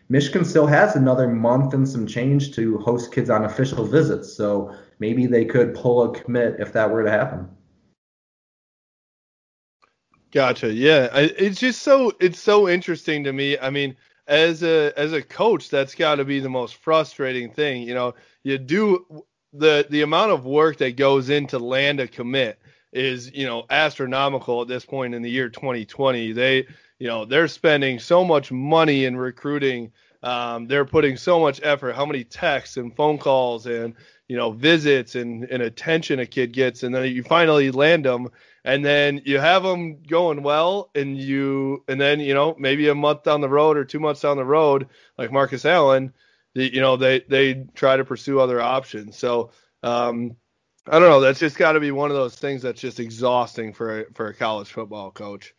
[0.08, 4.32] Michigan still has another month and some change to host kids on official visits.
[4.32, 7.50] So maybe they could pull a commit if that were to happen.
[10.32, 10.72] Gotcha.
[10.74, 13.58] Yeah, I, it's just so it's so interesting to me.
[13.58, 13.96] I mean,
[14.28, 17.82] as a as a coach, that's got to be the most frustrating thing.
[17.84, 18.14] You know,
[18.44, 19.06] you do
[19.54, 22.60] the the amount of work that goes into land a commit
[22.94, 26.32] is you know astronomical at this point in the year 2020.
[26.32, 26.66] They
[27.00, 29.92] you know they're spending so much money in recruiting.
[30.24, 31.96] Um, they're putting so much effort.
[31.96, 33.96] How many texts and phone calls and
[34.30, 38.30] you know visits and, and attention a kid gets, and then you finally land them
[38.64, 42.96] and then you have them going well and you and then you know maybe a
[42.96, 46.14] month down the road or two months down the road like marcus allen
[46.54, 49.18] the, you know they they try to pursue other options.
[49.18, 49.52] So
[49.84, 50.36] um
[50.88, 51.22] i don't know.
[51.22, 54.28] That's just got to be one of those things that's just exhausting for a, for
[54.28, 55.54] a college football coach.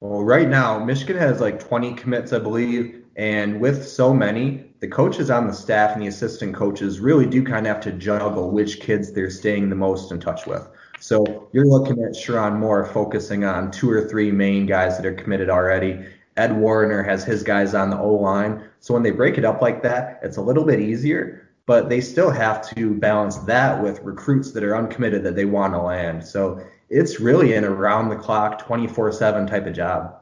[0.00, 4.88] Well right now michigan has like 20 commits i believe and with so many the
[4.88, 8.50] coaches on the staff and the assistant coaches really do kind of have to juggle
[8.50, 10.68] which kids they're staying the most in touch with
[11.02, 15.12] so you're looking at Sherrone Moore focusing on two or three main guys that are
[15.12, 15.98] committed already.
[16.36, 18.62] Ed Warinner has his guys on the O line.
[18.78, 22.00] So when they break it up like that, it's a little bit easier, but they
[22.00, 26.24] still have to balance that with recruits that are uncommitted that they want to land.
[26.24, 30.21] So it's really an around the clock, 24 7 type of job.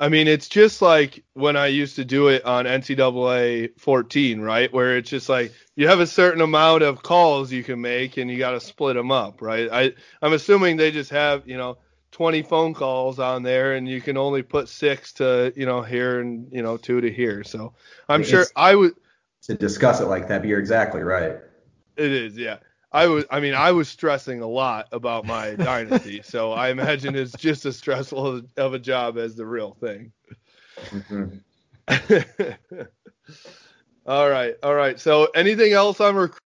[0.00, 4.72] I mean, it's just like when I used to do it on NCAA 14, right?
[4.72, 8.30] Where it's just like you have a certain amount of calls you can make and
[8.30, 9.68] you got to split them up, right?
[9.72, 11.78] I I'm assuming they just have, you know,
[12.12, 16.20] 20 phone calls on there and you can only put six to, you know, here
[16.20, 17.42] and, you know, two to here.
[17.42, 17.74] So
[18.08, 18.94] I'm It's- sure I would
[19.42, 21.38] To discuss it like that, but you're exactly right.
[21.96, 22.58] it is, yeah.
[22.92, 27.14] I was I mean, I was stressing a lot about my dynasty, so I imagine
[27.14, 30.12] it's just as stressful of a job as the real thing.
[30.92, 31.42] Mhm.
[34.06, 34.98] all right, all right.
[34.98, 36.38] So anything else on recruiting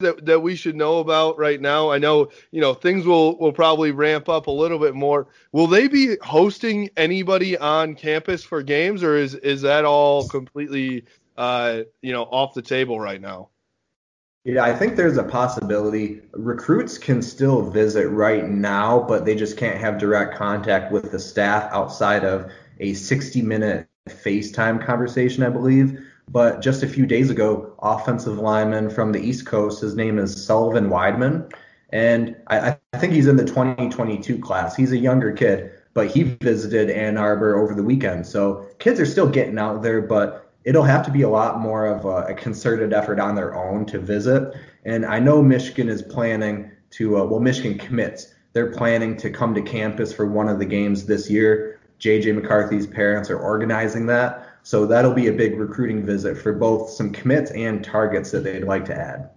[0.00, 1.90] that that we should know about right now?
[1.90, 5.28] I know you know things will will probably ramp up a little bit more.
[5.52, 11.04] Will they be hosting anybody on campus for games, or is is that all completely
[11.36, 13.50] uh you know off the table right now?
[14.44, 16.20] Yeah, I think there's a possibility.
[16.32, 21.18] Recruits can still visit right now, but they just can't have direct contact with the
[21.18, 25.98] staff outside of a 60 minute FaceTime conversation, I believe.
[26.28, 30.44] But just a few days ago, offensive lineman from the East Coast, his name is
[30.44, 31.50] Sullivan Weidman,
[31.90, 34.76] and I, I think he's in the 2022 class.
[34.76, 38.26] He's a younger kid, but he visited Ann Arbor over the weekend.
[38.26, 41.86] So kids are still getting out there, but it'll have to be a lot more
[41.86, 44.54] of a, a concerted effort on their own to visit.
[44.84, 48.34] And I know Michigan is planning to, uh, well, Michigan commits.
[48.52, 51.80] They're planning to come to campus for one of the games this year.
[52.00, 54.48] JJ McCarthy's parents are organizing that.
[54.62, 58.64] So that'll be a big recruiting visit for both some commits and targets that they'd
[58.64, 59.30] like to add.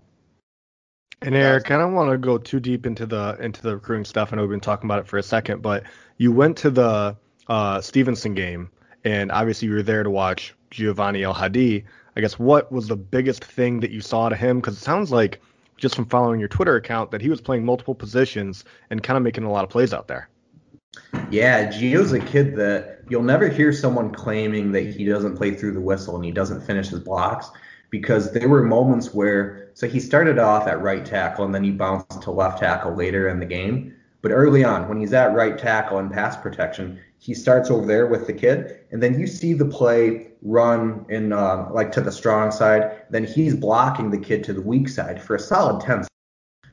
[1.21, 4.31] And Eric, I don't want to go too deep into the into the recruiting stuff.
[4.31, 5.83] I know we've been talking about it for a second, but
[6.17, 8.69] you went to the uh, Stevenson game,
[9.03, 11.85] and obviously you were there to watch Giovanni El Hadi.
[12.15, 14.59] I guess what was the biggest thing that you saw to him?
[14.59, 15.41] Because it sounds like
[15.77, 19.23] just from following your Twitter account that he was playing multiple positions and kind of
[19.23, 20.29] making a lot of plays out there.
[21.29, 25.73] Yeah, Gio's a kid that you'll never hear someone claiming that he doesn't play through
[25.73, 27.49] the whistle and he doesn't finish his blocks
[27.89, 31.71] because there were moments where so he started off at right tackle and then he
[31.71, 33.95] bounced to left tackle later in the game.
[34.21, 38.07] But early on, when he's at right tackle and pass protection, he starts over there
[38.07, 42.11] with the kid, and then you see the play run in uh, like to the
[42.11, 43.03] strong side.
[43.09, 46.07] Then he's blocking the kid to the weak side for a solid 10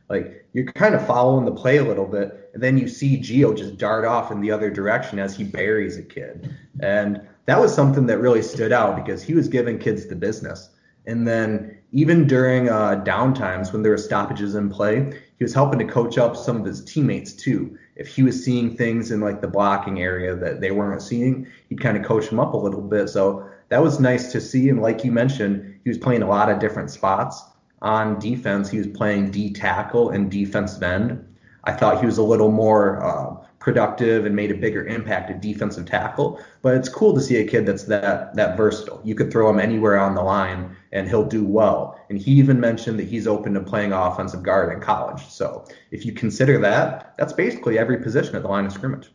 [0.08, 3.56] like you're kind of following the play a little bit, and then you see Gio
[3.56, 6.54] just dart off in the other direction as he buries a kid.
[6.80, 10.70] And that was something that really stood out because he was giving kids the business.
[11.06, 15.78] And then even during uh, downtimes when there were stoppages in play, he was helping
[15.78, 17.78] to coach up some of his teammates too.
[17.96, 21.82] If he was seeing things in like the blocking area that they weren't seeing, he'd
[21.82, 23.10] kind of coach them up a little bit.
[23.10, 24.70] So that was nice to see.
[24.70, 27.42] And like you mentioned, he was playing a lot of different spots
[27.82, 28.70] on defense.
[28.70, 31.22] He was playing D tackle and defensive end.
[31.64, 35.40] I thought he was a little more uh, productive and made a bigger impact at
[35.40, 36.38] defensive tackle.
[36.60, 39.00] But it's cool to see a kid that's that that versatile.
[39.02, 41.98] You could throw him anywhere on the line and he'll do well.
[42.10, 45.26] And he even mentioned that he's open to playing offensive guard in college.
[45.28, 49.10] So if you consider that, that's basically every position at the line of scrimmage.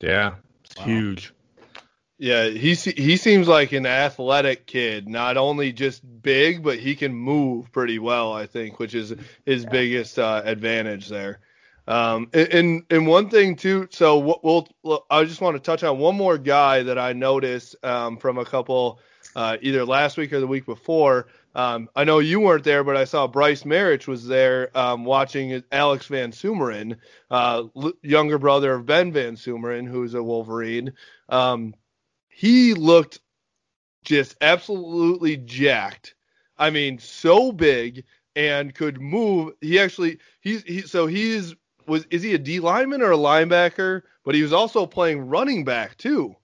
[0.00, 1.34] Yeah, it's huge.
[2.18, 7.12] Yeah, he he seems like an athletic kid, not only just big, but he can
[7.12, 8.32] move pretty well.
[8.32, 11.40] I think, which is his biggest uh, advantage there.
[11.88, 13.88] Um, and, and one thing too.
[13.90, 17.76] So we'll, we'll I just want to touch on one more guy that I noticed
[17.84, 19.00] um, from a couple
[19.36, 21.28] uh, either last week or the week before.
[21.54, 25.62] Um, I know you weren't there, but I saw Bryce Marich was there um, watching
[25.72, 26.96] Alex Van Sumeren,
[27.30, 27.64] uh,
[28.02, 30.92] younger brother of Ben Van Sumeren, who's a Wolverine.
[31.28, 31.74] Um,
[32.28, 33.20] he looked
[34.04, 36.14] just absolutely jacked.
[36.58, 39.54] I mean, so big and could move.
[39.60, 41.54] He actually he's he so he's
[41.86, 44.02] was is he a D lineman or a linebacker?
[44.24, 46.36] But he was also playing running back too.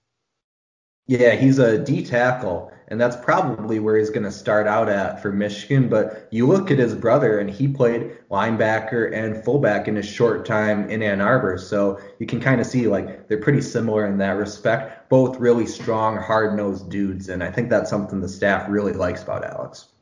[1.05, 5.21] Yeah, he's a D tackle, and that's probably where he's going to start out at
[5.21, 5.89] for Michigan.
[5.89, 10.45] But you look at his brother, and he played linebacker and fullback in his short
[10.45, 11.57] time in Ann Arbor.
[11.57, 15.09] So you can kind of see like they're pretty similar in that respect.
[15.09, 19.23] Both really strong, hard nosed dudes, and I think that's something the staff really likes
[19.23, 19.92] about Alex.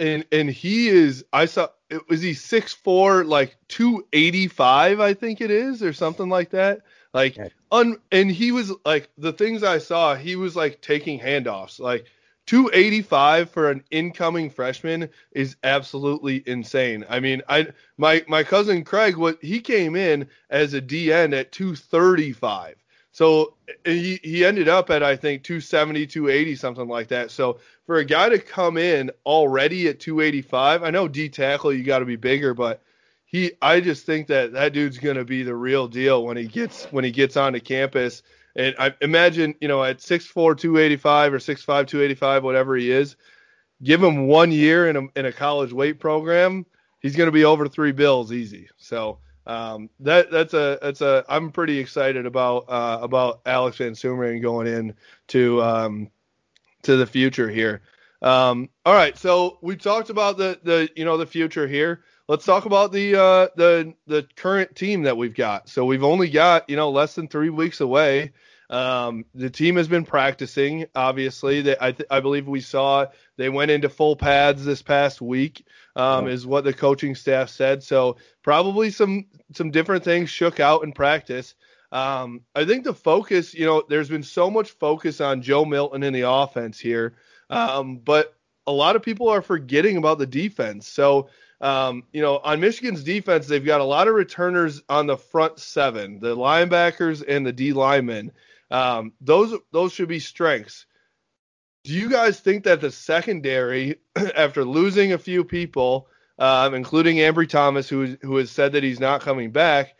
[0.00, 1.68] And and he is I saw
[2.08, 6.50] was he six four like two eighty five I think it is or something like
[6.50, 6.80] that.
[7.12, 7.36] Like
[7.70, 11.78] un and he was like the things I saw, he was like taking handoffs.
[11.78, 12.06] Like
[12.46, 17.04] 285 for an incoming freshman is absolutely insane.
[17.08, 21.52] I mean, I my my cousin Craig what he came in as a DN at
[21.52, 22.74] 235.
[23.12, 27.30] So he he ended up at I think 270, 280 something like that.
[27.30, 31.82] So for a guy to come in already at 285, I know D tackle you
[31.84, 32.82] got to be bigger, but
[33.24, 36.46] he I just think that that dude's going to be the real deal when he
[36.46, 38.22] gets when he gets onto campus
[38.56, 43.16] And I imagine, you know, at 6'4", 285 or 6'5", 285, whatever he is,
[43.82, 46.66] give him one year in a in a college weight program,
[47.00, 48.68] he's going to be over three bills easy.
[48.76, 53.92] So um, that that's a that's a I'm pretty excited about uh, about Alex Van
[53.92, 54.94] Sumeren going in
[55.28, 56.10] to um,
[56.82, 57.82] to the future here.
[58.22, 62.02] Um, all right, so we talked about the the you know the future here.
[62.28, 65.68] Let's talk about the uh, the the current team that we've got.
[65.68, 68.32] So we've only got you know less than three weeks away.
[68.68, 70.86] Um, the team has been practicing.
[70.94, 73.06] Obviously, they, I, th- I believe we saw
[73.40, 75.66] they went into full pads this past week.
[75.96, 77.82] Um, is what the coaching staff said.
[77.82, 81.54] So probably some some different things shook out in practice.
[81.90, 86.02] Um, I think the focus, you know, there's been so much focus on Joe Milton
[86.02, 87.14] in the offense here,
[87.50, 88.34] um, but
[88.66, 90.86] a lot of people are forgetting about the defense.
[90.86, 91.28] So,
[91.60, 95.58] um, you know, on Michigan's defense, they've got a lot of returners on the front
[95.58, 98.30] seven, the linebackers and the D linemen.
[98.70, 100.86] Um, those those should be strengths.
[101.84, 103.96] Do you guys think that the secondary,
[104.36, 109.00] after losing a few people, um, including Ambry Thomas, who who has said that he's
[109.00, 109.94] not coming back,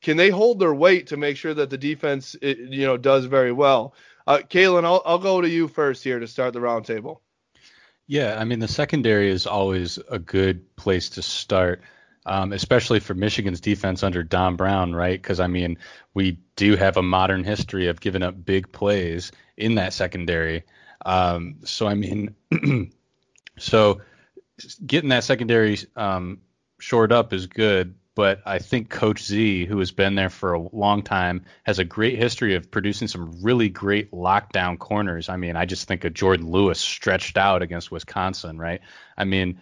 [0.00, 3.24] can they hold their weight to make sure that the defense, it, you know, does
[3.26, 3.94] very well?
[4.26, 7.18] Uh, Kalen, I'll I'll go to you first here to start the roundtable.
[8.06, 11.82] Yeah, I mean the secondary is always a good place to start,
[12.26, 15.20] um, especially for Michigan's defense under Don Brown, right?
[15.20, 15.78] Because I mean
[16.14, 20.64] we do have a modern history of giving up big plays in that secondary.
[21.04, 22.34] Um, so I mean,
[23.58, 24.00] so
[24.86, 26.40] getting that secondary um,
[26.78, 30.60] shored up is good, but I think Coach Z, who has been there for a
[30.60, 35.28] long time, has a great history of producing some really great lockdown corners.
[35.28, 38.80] I mean, I just think of Jourdan Lewis stretched out against Wisconsin, right?
[39.16, 39.60] I mean,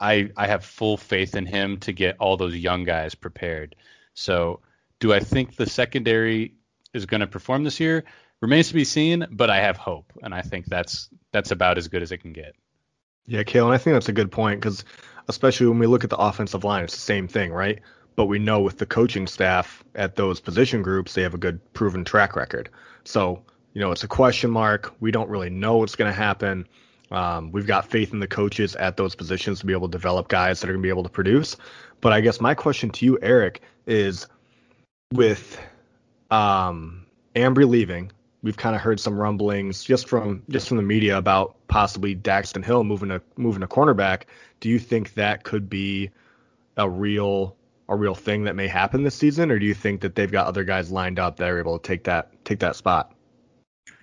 [0.00, 3.76] I I have full faith in him to get all those young guys prepared.
[4.14, 4.60] So,
[4.98, 6.54] do I think the secondary
[6.92, 8.04] is going to perform this year?
[8.42, 11.88] Remains to be seen, but I have hope, and I think that's that's about as
[11.88, 12.54] good as it can get.
[13.26, 14.84] Yeah, Kalen, I think that's a good point because
[15.28, 17.80] especially when we look at the offensive line, it's the same thing, right?
[18.16, 21.72] But we know with the coaching staff at those position groups, they have a good
[21.72, 22.68] proven track record.
[23.04, 23.42] So,
[23.72, 24.94] you know, it's a question mark.
[25.00, 26.68] We don't really know what's going to happen.
[27.10, 30.28] Um, we've got faith in the coaches at those positions to be able to develop
[30.28, 31.56] guys that are going to be able to produce.
[32.00, 34.26] But I guess my question to you, Eric, is
[35.12, 35.58] with
[36.30, 38.12] um, Ambry leaving,
[38.44, 42.64] we've kind of heard some rumblings just from just from the media about possibly Daxton
[42.64, 44.24] Hill moving a moving a cornerback.
[44.60, 46.10] Do you think that could be
[46.76, 47.56] a real
[47.88, 50.46] a real thing that may happen this season, or do you think that they've got
[50.46, 53.12] other guys lined up that are able to take that take that spot?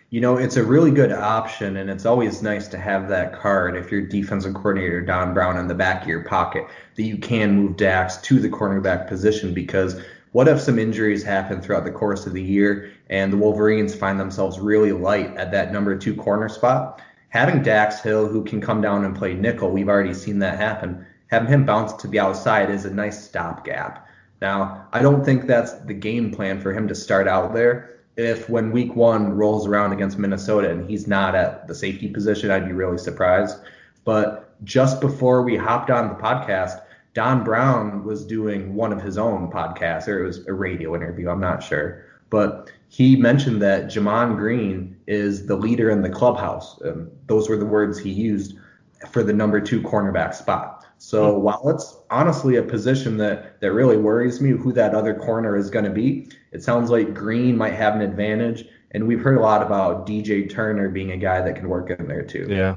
[0.10, 3.78] You know, it's a really good option, and it's always nice to have that card
[3.78, 7.56] if you're defensive coordinator Don Brown in the back of your pocket that you can
[7.56, 10.02] move Dax to the cornerback position because
[10.32, 14.20] what if some injuries happen throughout the course of the year and the Wolverines find
[14.20, 17.02] themselves really light at that number two corner spot?
[17.30, 21.06] Having Dax Hill, who can come down and play nickel, we've already seen that happen.
[21.28, 24.08] Having him bounce to the outside is a nice stopgap.
[24.42, 28.00] Now, I don't think that's the game plan for him to start out there.
[28.18, 32.52] If when week one rolls around against Minnesota and he's not at the safety position,
[32.52, 33.58] I'd be really surprised.
[34.04, 36.82] But just before we hopped on the podcast,
[37.14, 41.30] Don Brown was doing one of his own podcasts, or it was a radio interview,
[41.30, 42.06] I'm not sure.
[42.30, 46.80] But he mentioned that Gemon Green is the leader in the clubhouse.
[46.82, 48.58] And those were the words he used
[49.10, 50.86] for the number two cornerback spot.
[50.98, 51.42] So hmm.
[51.42, 55.70] while it's honestly a position that, that really worries me who that other corner is
[55.70, 58.66] going to be, it sounds like Green might have an advantage.
[58.92, 62.08] And we've heard a lot about DJ Turner being a guy that can work in
[62.08, 62.46] there too.
[62.50, 62.76] Yeah.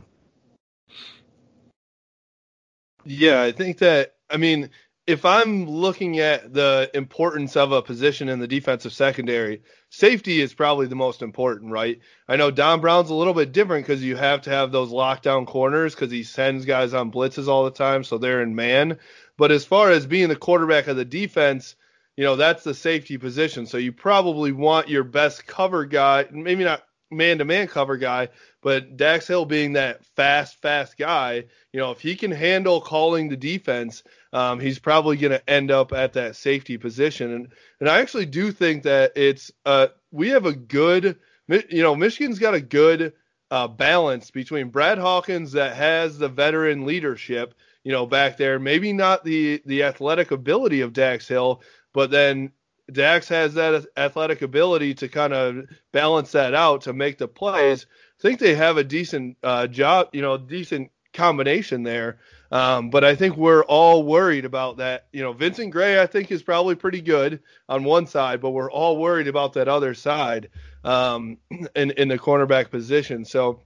[3.05, 4.71] Yeah, I think that I mean,
[5.07, 10.53] if I'm looking at the importance of a position in the defensive secondary, safety is
[10.53, 12.01] probably the most important, right?
[12.27, 15.47] I know Don Brown's a little bit different because you have to have those lockdown
[15.47, 18.99] corners because he sends guys on blitzes all the time, so they're in man.
[19.39, 21.77] But as far as being the quarterback of the defense,
[22.17, 23.67] you know, that's the safety position.
[23.67, 28.29] So you probably want your best cover guy, maybe not man to man cover guy,
[28.63, 33.29] but Dax Hill being that fast, fast guy, you know, if he can handle calling
[33.29, 34.03] the defense,
[34.35, 37.33] um, he's probably going to end up at that safety position.
[37.33, 37.49] And
[37.81, 41.19] and I actually do think that it's uh we have a good,
[41.49, 43.15] you know, Michigan's got a good
[43.51, 47.55] uh, balance between Brad Hawkins that has the veteran leadership,
[47.85, 48.59] you know, back there.
[48.59, 51.63] Maybe not the the athletic ability of Dax Hill,
[51.93, 52.51] but then
[52.93, 57.87] Dax has that athletic ability to kind of balance that out to make the plays.
[58.19, 62.19] I think they have a decent uh, job, you know, decent combination there.
[62.55, 65.09] Um, but I think we're all worried about that.
[65.13, 68.71] You know, Vincent Gray, I think, is probably pretty good on one side, but we're
[68.71, 70.51] all worried about that other side
[70.85, 71.39] um,
[71.75, 73.25] in in the cornerback position.
[73.25, 73.63] So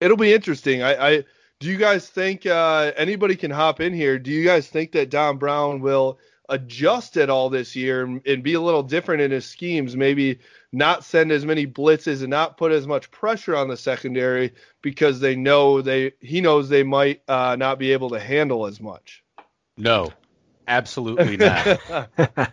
[0.00, 0.82] it'll be interesting.
[0.82, 1.24] I, I
[1.60, 4.18] do you guys think uh, anybody can hop in here?
[4.18, 6.18] Do you guys think that Don Brown will
[6.48, 9.96] adjust at all this year and, and be a little different in his schemes?
[9.96, 10.40] Maybe
[10.72, 15.20] not send as many blitzes and not put as much pressure on the secondary because
[15.20, 19.22] they know they he knows they might uh, not be able to handle as much.
[19.76, 20.12] No,
[20.68, 21.80] absolutely not.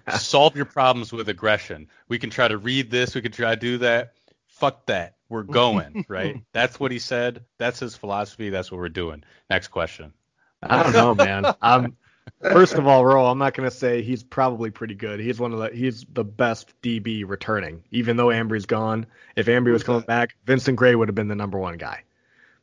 [0.19, 1.87] Solve your problems with aggression.
[2.07, 3.15] We can try to read this.
[3.15, 4.13] We can try to do that.
[4.47, 5.15] Fuck that.
[5.29, 6.43] We're going right.
[6.51, 7.45] That's what he said.
[7.57, 8.49] That's his philosophy.
[8.49, 9.23] That's what we're doing.
[9.49, 10.13] Next question.
[10.61, 11.45] I don't know, man.
[11.61, 11.97] I'm
[12.41, 15.19] first of all, Ro, I'm not gonna say he's probably pretty good.
[15.19, 17.83] He's one of the he's the best DB returning.
[17.91, 21.35] Even though Ambry's gone, if Ambry was coming back, Vincent Gray would have been the
[21.35, 22.03] number one guy,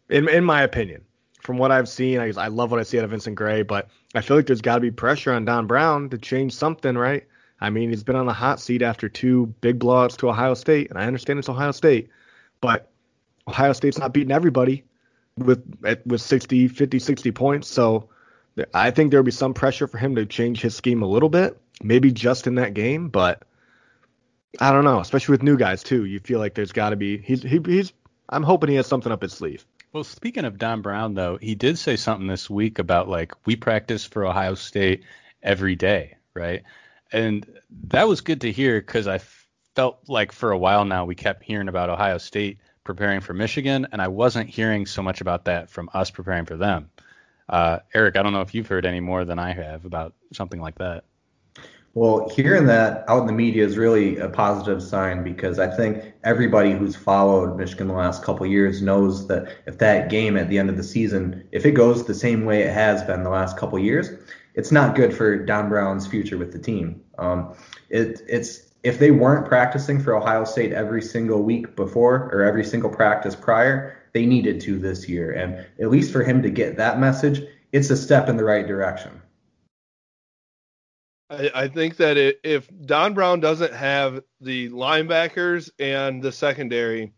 [0.09, 1.05] in in my opinion.
[1.41, 3.89] From what I've seen, I, I love what I see out of Vincent Gray, but
[4.15, 7.27] I feel like there's got to be pressure on Don Brown to change something, right?
[7.61, 10.91] I mean, he's been on the hot seat after two big blowouts to Ohio State,
[10.91, 12.11] and I understand it's Ohio State,
[12.61, 12.91] but
[13.47, 14.85] Ohio State's not beating everybody
[15.37, 15.65] with
[16.05, 17.69] with 60, 50, 60 points.
[17.69, 18.09] So
[18.75, 21.61] I think there'll be some pressure for him to change his scheme a little bit,
[21.83, 23.43] maybe just in that game, but
[24.61, 26.05] I don't know, especially with new guys too.
[26.05, 27.93] You feel like there's got to be he's he, he's
[28.29, 29.65] I'm hoping he has something up his sleeve.
[29.93, 33.57] Well, speaking of Don Brown though, he did say something this week about like we
[33.57, 35.05] practice for Ohio State
[35.43, 36.63] every day, right?
[37.13, 37.47] And
[37.89, 39.21] that was good to hear cuz I
[39.75, 43.87] felt like for a while now we kept hearing about Ohio State preparing for Michigan
[43.93, 46.91] and I wasn't hearing so much about that from us preparing for them.
[47.49, 50.61] Uh, Eric, I don't know if you've heard any more than I have about something
[50.61, 51.05] like that.
[51.95, 56.13] Well, hearing that out in the media is really a positive sign because I think
[56.23, 60.59] everybody who's followed Michigan the last couple years knows that if that game at the
[60.59, 63.57] end of the season, if it goes the same way it has been the last
[63.57, 64.11] couple years,
[64.55, 67.01] it's not good for Don Brown's future with the team.
[67.19, 67.55] Um,
[67.89, 72.65] it, it's if they weren't practicing for Ohio State every single week before or every
[72.65, 75.33] single practice prior, they needed to this year.
[75.33, 77.43] And at least for him to get that message,
[77.73, 79.21] it's a step in the right direction.
[81.31, 87.13] I, I think that it, if Don Brown doesn't have the linebackers and the secondary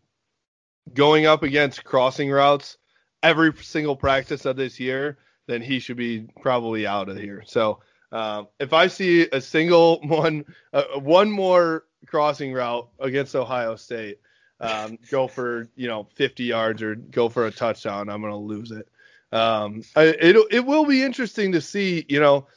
[0.93, 2.77] going up against crossing routes
[3.23, 5.17] every single practice of this year,
[5.47, 7.43] then he should be probably out of here.
[7.45, 7.79] So
[8.11, 14.19] um, if I see a single one, uh, one more crossing route against Ohio State,
[14.61, 18.71] um, go for you know 50 yards or go for a touchdown, I'm gonna lose
[18.71, 18.87] it.
[19.33, 22.05] Um, it it will be interesting to see.
[22.07, 22.47] You know,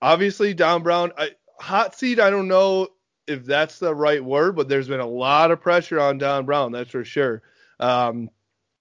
[0.00, 2.20] obviously Don Brown, I, hot seat.
[2.20, 2.88] I don't know
[3.26, 6.72] if that's the right word, but there's been a lot of pressure on Don Brown,
[6.72, 7.42] that's for sure.
[7.78, 8.28] Um,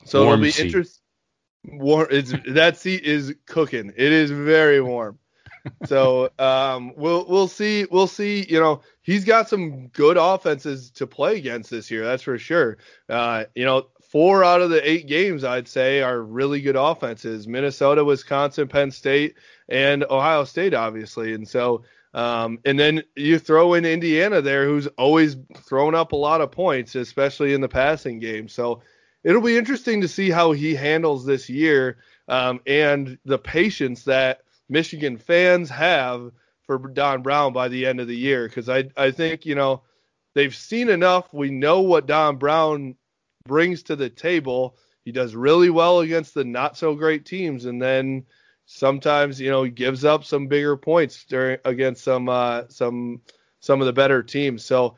[0.06, 1.02] so Warm it'll be interesting.
[1.64, 3.94] Warm, it's that seat is cooking.
[3.96, 5.20] It is very warm.
[5.86, 8.46] So um, we'll we'll see we'll see.
[8.50, 12.04] You know, he's got some good offenses to play against this year.
[12.04, 12.78] That's for sure.
[13.10, 17.48] Uh, you know, four out of the eight games I'd say are really good offenses:
[17.48, 19.36] Minnesota, Wisconsin, Penn State,
[19.70, 21.34] and Ohio State, obviously.
[21.34, 21.84] And so,
[22.14, 26.52] um, and then you throw in Indiana there, who's always thrown up a lot of
[26.52, 28.48] points, especially in the passing game.
[28.48, 28.82] So
[29.24, 31.98] it'll be interesting to see how he handles this year
[32.28, 34.42] um, and the patience that
[34.72, 36.32] Michigan fans have
[36.64, 38.48] for Don Brown by the end of the year.
[38.48, 39.84] Because I, I think, you know,
[40.34, 41.34] they've seen enough.
[41.34, 42.96] We know what Don Brown
[43.46, 44.78] brings to the table.
[45.04, 47.66] He does really well against the not so great teams.
[47.66, 48.26] And then
[48.66, 53.22] sometimes, you know, he gives up some bigger points during against some, uh, some,
[53.60, 54.64] some of the better teams.
[54.64, 54.96] So,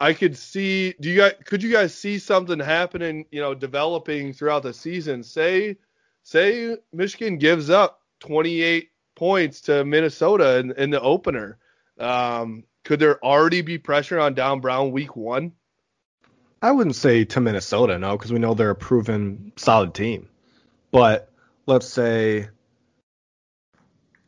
[0.00, 0.94] I could see.
[1.00, 1.32] Do you guys?
[1.44, 3.24] Could you guys see something happening?
[3.32, 5.24] You know, developing throughout the season.
[5.24, 5.76] Say,
[6.22, 11.58] say Michigan gives up 28 points to Minnesota in, in the opener.
[11.98, 15.52] Um, could there already be pressure on Don Brown week one?
[16.62, 20.28] I wouldn't say to Minnesota, no, because we know they're a proven solid team.
[20.92, 21.30] But
[21.66, 22.48] let's say,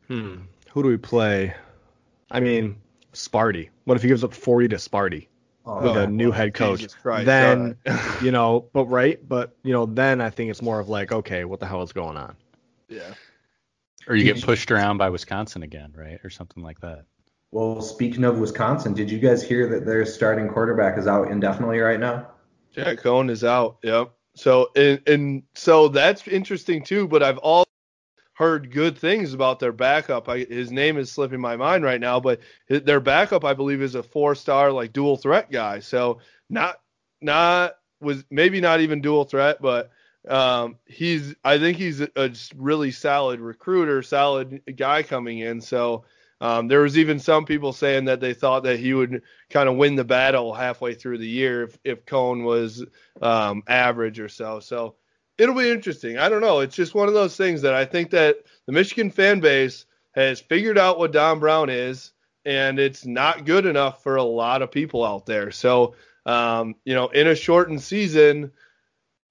[0.07, 0.35] hmm,
[0.71, 1.55] who do we play?
[2.29, 2.75] I mean,
[3.13, 3.69] Sparty.
[3.85, 5.27] What if he gives up 40 to Sparty
[5.65, 6.87] Oh, with Oh, a new well, head coach?
[7.01, 7.77] Christ, then,
[8.21, 11.45] you know, but right, but you know, then I think it's more of like, okay,
[11.45, 12.35] what the hell is going on?
[12.89, 13.13] Yeah.
[14.07, 16.19] Or you get pushed around by Wisconsin again, right?
[16.23, 17.05] Or something like that.
[17.51, 21.79] Well, speaking of Wisconsin, did you guys hear that their starting quarterback is out indefinitely
[21.79, 22.27] right now?
[22.71, 23.77] Jack Coan is out.
[23.83, 24.11] Yep.
[24.35, 27.07] So and and so that's interesting too.
[27.07, 27.65] But I've all
[28.33, 30.29] heard good things about their backup.
[30.29, 33.81] I, his name is slipping my mind right now, but his, their backup, I believe,
[33.81, 35.79] is a four-star like dual threat guy.
[35.79, 36.79] So not
[37.21, 39.91] not was maybe not even dual threat, but
[40.27, 45.61] um, he's I think he's a, a really solid recruiter, solid guy coming in.
[45.61, 46.05] So
[46.39, 49.75] um, there was even some people saying that they thought that he would kind of
[49.75, 52.85] win the battle halfway through the year if if Coan was
[53.21, 54.59] um, average or so.
[54.59, 54.95] So
[55.37, 56.17] it'll be interesting.
[56.17, 56.59] I don't know.
[56.59, 60.39] It's just one of those things that I think that the Michigan fan base has
[60.39, 62.11] figured out what Don Brown is,
[62.45, 65.51] and it's not good enough for a lot of people out there.
[65.51, 65.95] So
[66.25, 68.51] um, you know, in a shortened season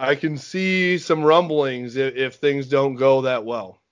[0.01, 3.83] I can see some rumblings if, if things don't go that well.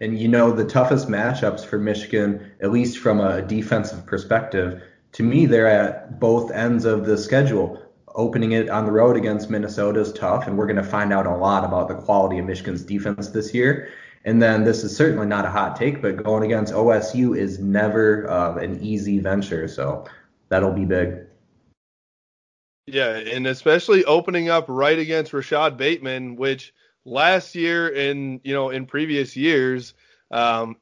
[0.00, 4.82] And you know, the toughest matchups for Michigan, at least from a defensive perspective,
[5.12, 7.82] to me, they're at both ends of the schedule.
[8.14, 11.26] Opening it on the road against Minnesota is tough, and we're going to find out
[11.26, 13.90] a lot about the quality of Michigan's defense this year.
[14.24, 18.28] And then this is certainly not a hot take, but going against OSU is never
[18.30, 19.68] uh, an easy venture.
[19.68, 20.06] So
[20.48, 21.25] that'll be big.
[22.86, 26.72] Yeah, and especially opening up right against Rashod Bateman, which
[27.04, 29.94] last year and you know in previous years,
[30.30, 30.76] um,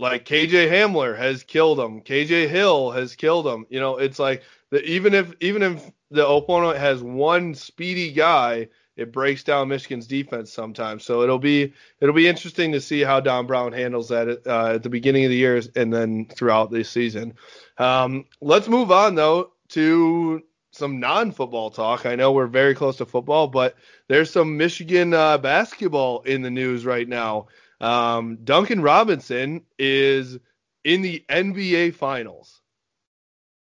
[0.00, 3.66] like KJ Hamler has killed him, KJ Hill has killed him.
[3.70, 8.68] You know, it's like the, even if even if the opponent has one speedy guy,
[8.96, 11.04] it breaks down Michigan's defense sometimes.
[11.04, 14.82] So it'll be it'll be interesting to see how Don Brown handles that uh, at
[14.82, 17.34] the beginning of the year and then throughout this season.
[17.78, 20.42] Um, let's move on though to
[20.72, 22.06] some non-football talk.
[22.06, 23.76] I know we're very close to football, but
[24.08, 27.46] there's some Michigan uh, basketball in the news right now.
[27.80, 30.38] Um, Duncan Robinson is
[30.84, 32.60] in the NBA Finals.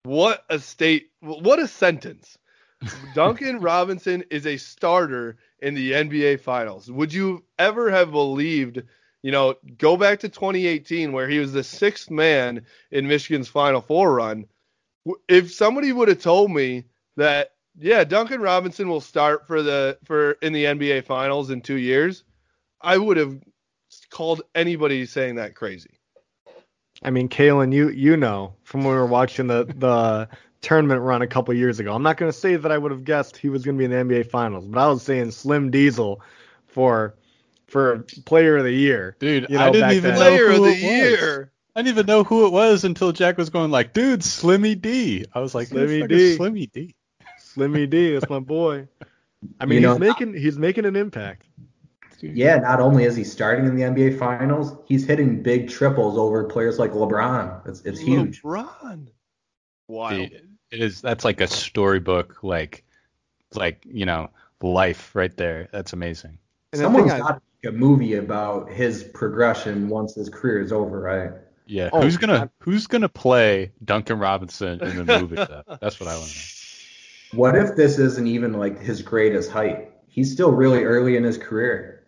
[0.03, 1.09] What a state!
[1.21, 2.37] What a sentence!
[3.15, 6.91] Duncan Robinson is a starter in the NBA Finals.
[6.91, 8.83] Would you ever have believed?
[9.21, 13.79] You know, go back to 2018 where he was the sixth man in Michigan's Final
[13.79, 14.45] Four run
[15.27, 16.85] if somebody would have told me
[17.17, 21.75] that yeah, Duncan Robinson will start for the for in the NBA finals in 2
[21.75, 22.23] years,
[22.81, 23.39] I would have
[24.09, 25.99] called anybody saying that crazy.
[27.01, 30.29] I mean, Kalen, you you know from when we were watching the the
[30.61, 31.93] tournament run a couple years ago.
[31.93, 33.93] I'm not going to say that I would have guessed he was going to be
[33.93, 36.21] in the NBA finals, but I was saying Slim Diesel
[36.67, 37.15] for
[37.67, 39.15] for player of the year.
[39.19, 40.19] Dude, you know, I didn't even then.
[40.19, 41.52] know player of the year.
[41.75, 45.25] I didn't even know who it was until Jack was going like, "Dude, Slimmy D."
[45.33, 46.95] I was like, "Slimmy D, Slimmy D,
[47.39, 48.87] Slimmy D." That's my boy.
[49.59, 51.47] I mean, you he's know, making he's making an impact.
[52.21, 56.45] Yeah, not only is he starting in the NBA Finals, he's hitting big triples over
[56.45, 57.67] players like LeBron.
[57.67, 58.41] It's it's huge.
[58.43, 59.07] LeBron.
[59.87, 60.11] Wow.
[60.11, 60.31] It
[60.71, 61.01] is.
[61.01, 62.85] That's like a storybook, like
[63.55, 64.29] like you know,
[64.61, 65.67] life right there.
[65.71, 66.37] That's amazing.
[66.71, 70.99] And Someone's got to make a movie about his progression once his career is over,
[70.99, 71.31] right?
[71.65, 75.35] Yeah, oh, who's gonna who's gonna play Duncan Robinson in the movie?
[75.35, 76.43] That's what I want to know.
[77.33, 79.91] What if this isn't even like his greatest height?
[80.07, 82.05] He's still really early in his career.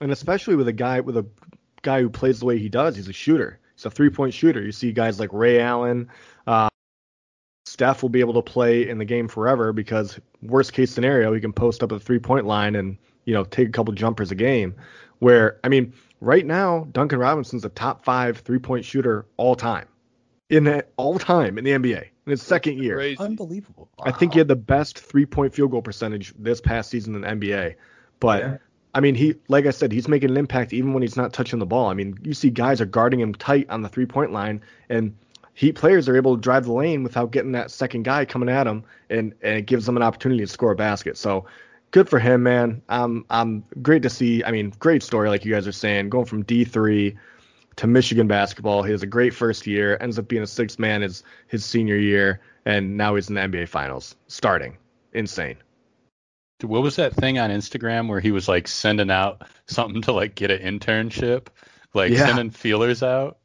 [0.00, 1.26] And especially with a guy with a
[1.82, 3.58] guy who plays the way he does, he's a shooter.
[3.74, 4.62] He's a three point shooter.
[4.62, 6.08] You see guys like Ray Allen.
[6.46, 6.68] Uh,
[7.66, 11.40] Steph will be able to play in the game forever because worst case scenario, he
[11.40, 14.36] can post up a three point line and you know take a couple jumpers a
[14.36, 14.74] game.
[15.18, 19.86] Where I mean, right now, Duncan Robinson's a top five three point shooter all time.
[20.48, 22.96] In the, all time in the NBA in his second year.
[22.96, 23.18] Crazy.
[23.20, 23.88] Unbelievable.
[23.98, 24.06] Wow.
[24.06, 27.20] I think he had the best three point field goal percentage this past season in
[27.20, 27.76] the NBA.
[28.18, 28.56] But yeah.
[28.92, 31.60] I mean, he like I said, he's making an impact even when he's not touching
[31.60, 31.88] the ball.
[31.88, 35.14] I mean, you see guys are guarding him tight on the three point line, and
[35.60, 38.64] Heat players are able to drive the lane without getting that second guy coming at
[38.64, 41.18] them, and, and it gives them an opportunity to score a basket.
[41.18, 41.44] So
[41.90, 42.82] good for him, man.
[42.88, 44.44] Um, I'm great to see.
[44.44, 47.16] I mean, great story, like you guys are saying, going from D3
[47.76, 48.82] to Michigan basketball.
[48.82, 51.96] He has a great first year, ends up being a sixth man his his senior
[51.96, 54.76] year, and now he's in the NBA Finals, starting.
[55.12, 55.56] Insane.
[56.62, 60.34] What was that thing on Instagram where he was like sending out something to like
[60.34, 61.46] get an internship,
[61.94, 62.26] like yeah.
[62.26, 63.38] sending feelers out?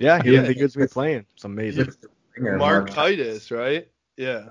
[0.00, 0.42] yeah, he yeah.
[0.42, 1.24] didn't he was be playing.
[1.34, 1.92] It's amazing.
[2.38, 3.88] Mark Titus, right?
[4.16, 4.50] Yeah.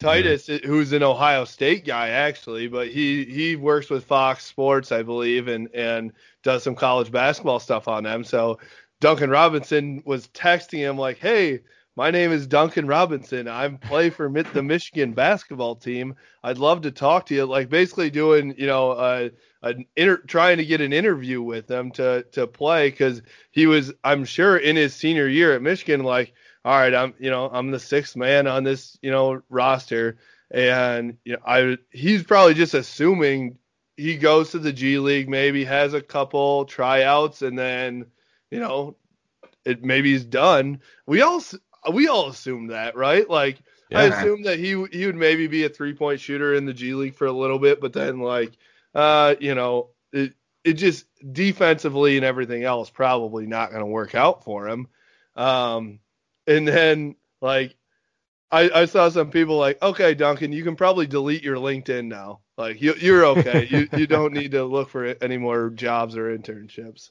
[0.00, 5.02] Titus, who's an Ohio State guy actually, but he he works with Fox Sports, I
[5.02, 8.24] believe, and and does some college basketball stuff on them.
[8.24, 8.58] So
[9.00, 11.60] Duncan Robinson was texting him like, "Hey,
[11.96, 13.46] my name is Duncan Robinson.
[13.46, 16.14] I play for the Michigan basketball team.
[16.42, 19.28] I'd love to talk to you." Like basically doing, you know, uh,
[19.62, 23.20] an inter- trying to get an interview with them to to play because
[23.50, 26.32] he was, I'm sure, in his senior year at Michigan, like
[26.64, 30.18] all right, I'm you know I'm the sixth man on this you know roster,
[30.50, 33.58] and you know I he's probably just assuming
[33.96, 38.06] he goes to the G League, maybe has a couple tryouts, and then
[38.50, 38.96] you know
[39.64, 40.80] it maybe he's done.
[41.06, 41.42] We all
[41.92, 43.28] we all assume that, right?
[43.28, 43.58] Like
[43.92, 46.94] I assume that he he would maybe be a three point shooter in the G
[46.94, 48.52] League for a little bit, but then like
[48.94, 50.34] uh you know it
[50.64, 54.88] it just defensively and everything else probably not going to work out for him.
[55.36, 56.00] Um,
[56.46, 57.76] and then like
[58.50, 62.40] I I saw some people like okay Duncan you can probably delete your LinkedIn now
[62.56, 66.36] like you you're okay you you don't need to look for any more jobs or
[66.36, 67.10] internships.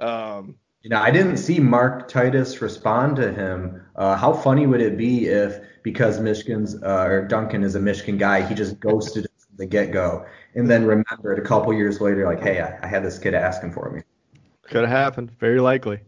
[0.00, 3.82] Um, You know, I didn't see Mark Titus respond to him.
[3.96, 8.18] Uh, how funny would it be if, because Michigan's uh, or Duncan is a Michigan
[8.18, 10.24] guy, he just ghosted him from the get go,
[10.54, 13.72] and then remembered a couple years later, like, hey, I, I had this kid asking
[13.72, 14.02] for me.
[14.62, 15.32] Could have happened.
[15.40, 16.00] Very likely.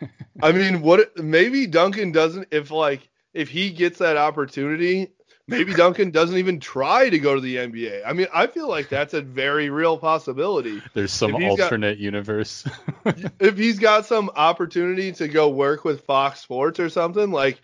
[0.42, 5.08] I mean, what maybe Duncan doesn't if like if he gets that opportunity,
[5.46, 8.02] maybe Duncan doesn't even try to go to the NBA.
[8.06, 10.82] I mean, I feel like that's a very real possibility.
[10.94, 12.64] There's some he's got- alternate universe.
[13.40, 17.60] If he's got some opportunity to go work with Fox Sports or something, like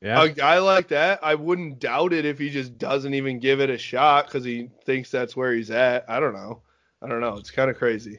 [0.00, 0.22] Yeah.
[0.24, 3.70] a guy like that, I wouldn't doubt it if he just doesn't even give it
[3.70, 6.04] a shot because he thinks that's where he's at.
[6.08, 6.62] I don't know.
[7.02, 7.36] I don't know.
[7.36, 8.18] It's kind of crazy.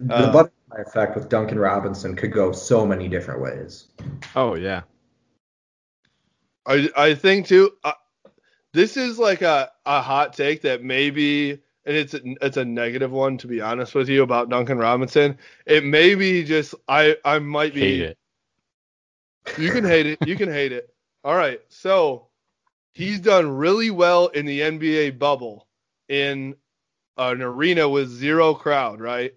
[0.00, 3.88] The Uh, butterfly effect with Duncan Robinson could go so many different ways.
[4.34, 4.82] oh yeah.
[6.66, 7.72] I I think too.
[7.84, 7.92] Uh,
[8.72, 13.10] this is like a, a hot take that maybe, and it's a, it's a negative
[13.10, 15.38] one to be honest with you about Duncan Robinson.
[15.64, 17.80] It may be just I I might be.
[17.80, 18.18] Hate it.
[19.58, 20.18] You can hate it.
[20.26, 20.92] You can hate it.
[21.24, 21.60] All right.
[21.68, 22.26] So
[22.92, 25.68] he's done really well in the NBA bubble
[26.08, 26.56] in
[27.16, 29.32] an arena with zero crowd, right?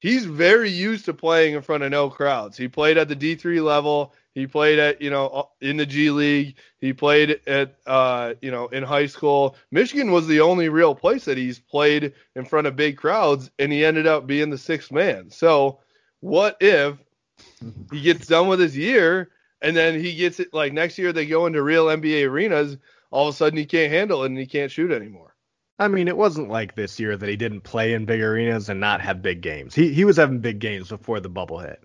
[0.00, 2.56] He's very used to playing in front of no crowds.
[2.56, 4.14] He played at the D3 level.
[4.34, 6.56] He played at, you know, in the G League.
[6.78, 9.56] He played at, uh, you know, in high school.
[9.70, 13.70] Michigan was the only real place that he's played in front of big crowds, and
[13.70, 15.30] he ended up being the sixth man.
[15.30, 15.80] So,
[16.20, 16.96] what if
[17.92, 19.30] he gets done with his year
[19.62, 22.78] and then he gets it like next year they go into real NBA arenas,
[23.10, 25.29] all of a sudden he can't handle it and he can't shoot anymore.
[25.80, 28.78] I mean, it wasn't like this year that he didn't play in big arenas and
[28.78, 29.74] not have big games.
[29.74, 31.82] He he was having big games before the bubble hit.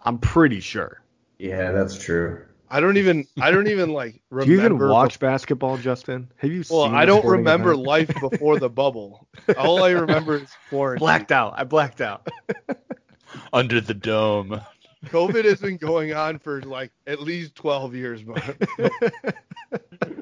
[0.00, 1.02] I'm pretty sure.
[1.38, 2.44] Yeah, that's true.
[2.70, 6.30] I don't even I don't even like Do remember you even watch basketball, Justin?
[6.36, 7.86] Have you Well, seen I a don't remember event?
[7.86, 9.26] life before the bubble.
[9.56, 11.00] All I remember is quarantine.
[11.00, 11.54] blacked out.
[11.56, 12.28] I blacked out.
[13.52, 14.60] Under the dome.
[15.06, 18.42] COVID has been going on for like at least 12 years, but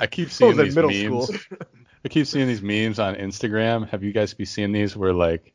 [0.01, 1.27] I keep seeing was these middle memes.
[1.29, 1.57] school.
[2.07, 3.89] I keep seeing these memes on Instagram.
[3.89, 5.53] Have you guys be seeing these where like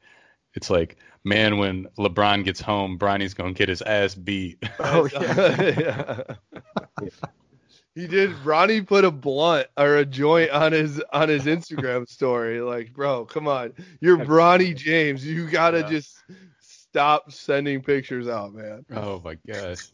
[0.54, 4.62] it's like, man, when LeBron gets home, Bronny's gonna get his ass beat.
[4.80, 5.72] Oh yeah.
[5.80, 6.24] Yeah.
[7.96, 8.32] He did.
[8.46, 12.62] Ronnie put a blunt or a joint on his on his Instagram story.
[12.62, 15.26] Like, bro, come on, you're Bronny James.
[15.26, 15.90] You gotta Yeah.
[15.90, 16.18] just
[16.62, 18.86] stop sending pictures out, man.
[18.96, 19.90] oh my gosh.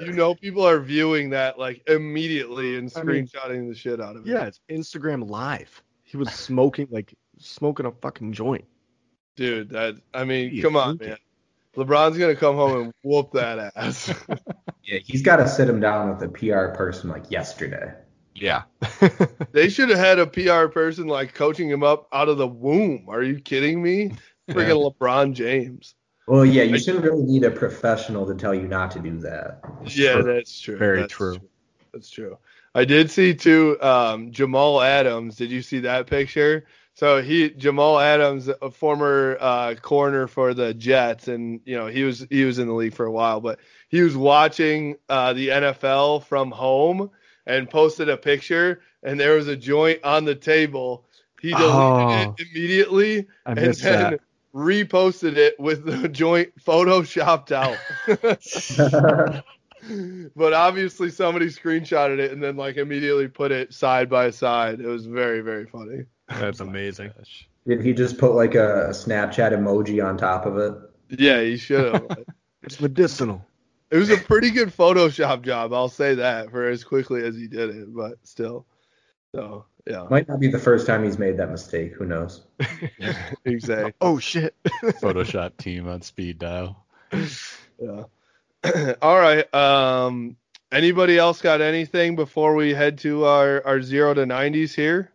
[0.00, 4.16] You know, people are viewing that like immediately and I mean- screenshotting the shit out
[4.16, 4.30] of it.
[4.30, 5.82] Yeah, it's Instagram live.
[6.02, 8.64] He was smoking like smoking a fucking joint.
[9.36, 9.70] dude.
[9.70, 11.16] That I mean, Yeah, come on, man.
[11.76, 14.12] LeBron's gonna come home and whoop that ass.
[14.84, 17.94] Yeah, he's got to sit him down with a PR person like yesterday.
[18.34, 18.62] Yeah.
[19.52, 23.06] they should have had a PR person like coaching him up out of the womb.
[23.08, 24.16] Are you kidding me?
[24.50, 25.94] Freaking LeBron James.
[26.26, 29.60] Well, yeah, you shouldn't really need a professional to tell you not to do that.
[29.86, 30.76] Yeah, that's true.
[30.76, 31.38] Very That's true.
[31.92, 32.38] That's true.
[32.74, 33.76] I did see too.
[33.82, 35.36] Um, Jamal Adams.
[35.36, 36.64] Did you see that picture?
[36.94, 42.04] So he Jamal Adams, a former uh, corner for the Jets, and you know he
[42.04, 43.58] was he was in the league for a while, but
[43.88, 47.10] he was watching uh, the NFL from home
[47.46, 51.06] and posted a picture, and there was a joint on the table.
[51.40, 52.34] He deleted Oh.
[52.38, 54.20] it immediately I and missed then that.
[54.54, 57.78] Reposted it with the joint photoshopped out.
[60.36, 64.80] but obviously somebody screenshotted it and then like immediately put it side by side.
[64.80, 66.04] It was very very funny.
[66.28, 67.12] That's amazing.
[67.18, 67.22] Oh
[67.66, 70.74] did he just put like a, a Snapchat emoji on top of it?
[71.10, 72.18] Yeah, he should have.
[72.64, 73.44] It's medicinal.
[73.90, 75.72] it was a pretty good Photoshop job.
[75.72, 78.66] I'll say that for as quickly as he did it, but still.
[79.34, 81.94] So yeah, Might not be the first time he's made that mistake.
[81.94, 82.42] Who knows?
[83.44, 83.92] exactly.
[84.00, 84.54] Oh shit.
[84.64, 86.86] Photoshop team on speed dial.
[87.80, 88.04] Yeah.
[89.02, 89.52] All right.
[89.54, 90.36] Um.
[90.70, 95.12] Anybody else got anything before we head to our our zero to nineties here?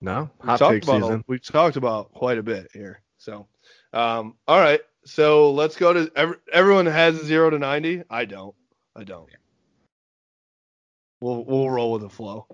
[0.00, 1.24] No, we hot talked about season.
[1.26, 3.00] we talked about quite a bit here.
[3.18, 3.48] So,
[3.92, 4.80] um, all right.
[5.04, 8.02] So let's go to every, everyone has a zero to ninety.
[8.10, 8.54] I don't.
[8.94, 9.28] I don't.
[11.20, 12.46] We'll we'll roll with the flow.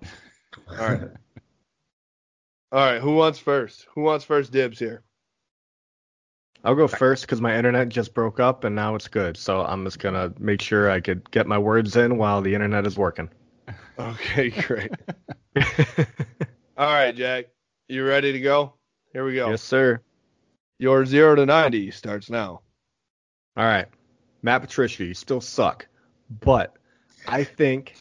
[0.68, 1.00] All right.
[2.72, 3.00] All right.
[3.00, 3.86] Who wants first?
[3.94, 5.02] Who wants first dibs here?
[6.64, 9.36] I'll go first because my internet just broke up and now it's good.
[9.36, 12.86] So I'm just gonna make sure I could get my words in while the internet
[12.86, 13.30] is working.
[13.98, 14.92] Okay, great.
[16.76, 17.46] All right, Jack.
[17.88, 18.74] You ready to go?
[19.12, 19.50] Here we go.
[19.50, 20.00] Yes, sir.
[20.78, 22.60] Your zero to ninety starts now.
[23.56, 23.88] All right,
[24.40, 25.88] Matt Patricia, you still suck,
[26.30, 26.76] but
[27.26, 27.96] I think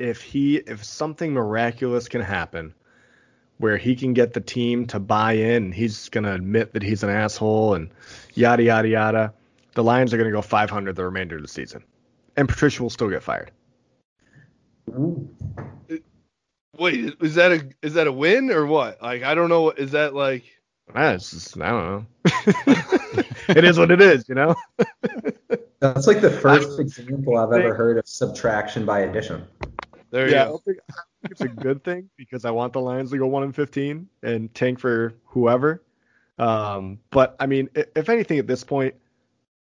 [0.00, 2.74] if he if something miraculous can happen
[3.58, 7.10] where he can get the team to buy in, he's gonna admit that he's an
[7.10, 7.90] asshole and
[8.34, 9.34] yada yada yada.
[9.74, 11.84] The Lions are gonna go 500 the remainder of the season,
[12.36, 13.50] and Patricia will still get fired.
[16.78, 19.02] Wait, is that a is that a win or what?
[19.02, 19.70] Like I don't know.
[19.70, 20.44] Is that like?
[20.92, 22.06] Ah, it's just, I don't know.
[23.48, 24.56] it is what it is, you know.
[25.78, 29.46] That's like the first example I've ever heard of subtraction by addition.
[30.10, 30.58] There yeah, I go.
[30.64, 30.92] think, I
[31.22, 34.08] think it's a good thing because I want the Lions to go one and 15
[34.22, 35.82] and tank for whoever.
[36.38, 38.94] Um, but I mean, if anything at this point,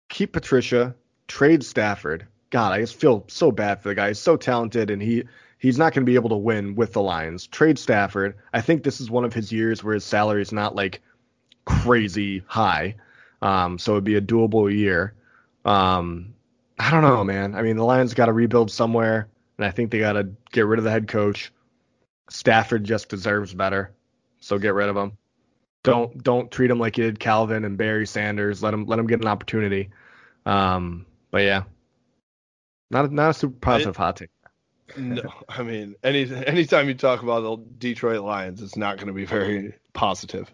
[0.07, 0.95] keep Patricia,
[1.27, 2.27] trade Stafford.
[2.51, 4.09] God, I just feel so bad for the guy.
[4.09, 5.23] He's so talented, and he
[5.57, 7.47] he's not going to be able to win with the Lions.
[7.47, 8.35] Trade Stafford.
[8.53, 11.01] I think this is one of his years where his salary is not like
[11.65, 12.95] crazy high.
[13.41, 15.13] Um, so it'd be a doable year.
[15.65, 16.33] Um,
[16.79, 17.55] I don't know, man.
[17.55, 19.27] I mean, the Lions got to rebuild somewhere,
[19.59, 21.51] and I think they got to get rid of the head coach.
[22.29, 23.91] Stafford just deserves better,
[24.39, 25.17] so get rid of him.
[25.83, 28.63] Don't don't treat him like you did Calvin and Barry Sanders.
[28.63, 29.89] Let him let him get an opportunity.
[30.45, 31.63] Um, but yeah,
[32.89, 34.29] not a, not a super positive hot take.
[34.95, 39.13] No, I mean, any anytime you talk about the Detroit Lions, it's not going to
[39.13, 40.53] be very positive.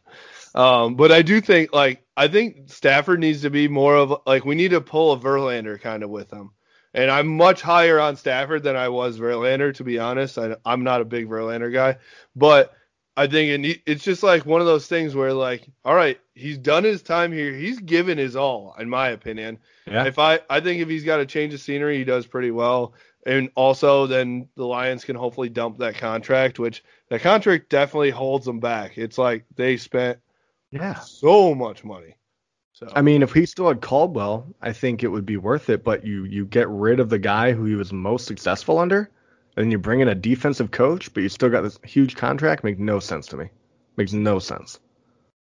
[0.56, 4.46] Um, but I do think, like, I think Stafford needs to be more of like
[4.46, 6.52] we need to pull a Verlander kind of with him.
[6.96, 10.38] And I'm much higher on Stafford than I was Verlander, to be honest.
[10.38, 11.98] I, I'm not a big Verlander guy,
[12.36, 12.74] but
[13.18, 16.58] I think it, it's just like one of those things where, like, all right, he's
[16.58, 17.54] done his time here.
[17.54, 19.60] He's given his all, in my opinion.
[19.86, 20.06] Yeah.
[20.06, 22.94] If I, I think if he's got a change of scenery, he does pretty well.
[23.26, 28.46] And also, then the Lions can hopefully dump that contract, which that contract definitely holds
[28.46, 28.98] them back.
[28.98, 30.20] It's like they spent
[30.72, 30.94] Yeah.
[30.96, 32.16] so much money.
[32.76, 35.84] So I mean, if he still had Caldwell, I think it would be worth it.
[35.86, 39.10] But you you get rid of the guy who he was most successful under,
[39.56, 42.66] and you bring in a defensive coach, but you still got this huge contract.
[42.66, 43.50] Makes no sense to me.
[43.96, 44.82] Makes no sense.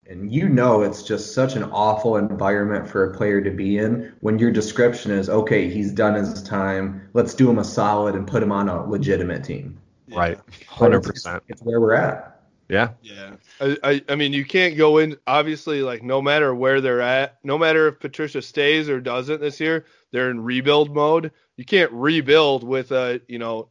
[0.06, 4.12] And you know it's just such an awful environment for a player to be in
[4.20, 7.08] when your description is, okay, he's done his time.
[7.14, 9.80] Let's do him a solid and put him on a legitimate team.
[10.14, 10.38] Right.
[10.46, 11.42] But Hundred it's- percent.
[11.48, 12.33] It's where we're at.
[12.74, 12.88] Yeah.
[13.02, 13.36] Yeah.
[13.60, 17.38] I, I I mean you can't go in obviously like no matter where they're at,
[17.44, 21.30] no matter if Patricia stays or doesn't this year, they're in rebuild mode.
[21.56, 23.68] You can't rebuild with a, you know,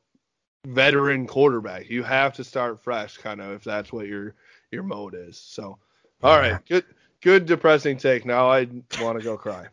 [0.66, 1.90] veteran quarterback.
[1.90, 4.36] You have to start fresh kind of if that's what your
[4.72, 5.38] your mode is.
[5.38, 5.78] So
[6.22, 6.86] all right, good
[7.20, 8.26] good depressing take.
[8.26, 8.70] Now I
[9.02, 9.68] want to go cry.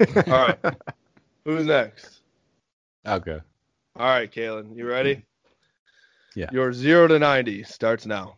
[0.00, 0.58] All right.
[1.44, 2.22] Who's next?
[3.04, 3.40] I'll go.
[3.96, 5.22] All right, Kalen, you ready?
[6.34, 6.48] Yeah.
[6.50, 8.34] Your 0 to 90 starts now.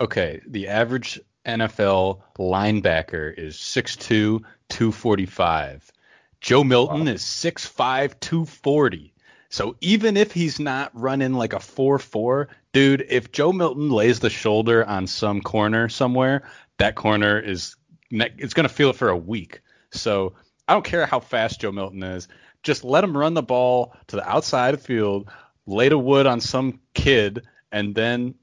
[0.00, 5.92] Okay, the average NFL linebacker is 6'2", 245.
[6.40, 9.14] Joe Milton is 6'5", 240.
[9.50, 14.30] So even if he's not running like a 4-4, dude, if Joe Milton lays the
[14.30, 17.76] shoulder on some corner somewhere, that corner is
[18.10, 19.60] ne- it's going to feel it for a week.
[19.92, 20.34] So
[20.66, 22.26] I don't care how fast Joe Milton is.
[22.64, 25.30] Just let him run the ball to the outside of the field,
[25.66, 28.34] lay the wood on some kid, and then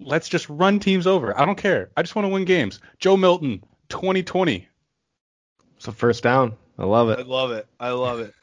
[0.00, 1.38] let's just run teams over.
[1.38, 1.90] I don't care.
[1.96, 2.80] I just want to win games.
[2.98, 4.68] Joe Milton, 2020.
[5.76, 6.56] It's a first down.
[6.78, 7.18] I love it.
[7.18, 7.66] I love it.
[7.80, 8.34] I love it.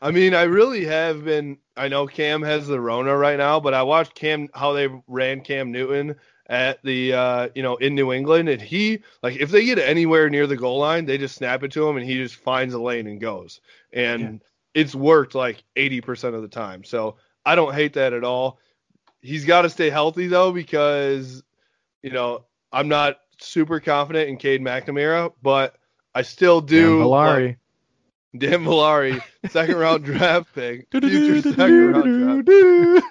[0.00, 1.58] I mean, I really have been.
[1.76, 5.40] I know Cam has the Rona right now, but I watched Cam how they ran
[5.40, 6.16] Cam Newton
[6.48, 10.28] at the uh, you know in New England, and he like if they get anywhere
[10.28, 12.80] near the goal line, they just snap it to him, and he just finds a
[12.80, 13.60] lane and goes,
[13.92, 14.40] and
[14.74, 16.84] it's worked like 80% of the time.
[16.84, 18.58] So I don't hate that at all.
[19.26, 21.42] He's got to stay healthy though, because
[22.02, 25.76] you know I'm not super confident in Cade McNamara, but
[26.14, 26.98] I still do.
[26.98, 27.46] Dan Villari.
[27.48, 27.58] like-
[28.38, 33.02] Dan Villari, second round draft pick, future second round draft.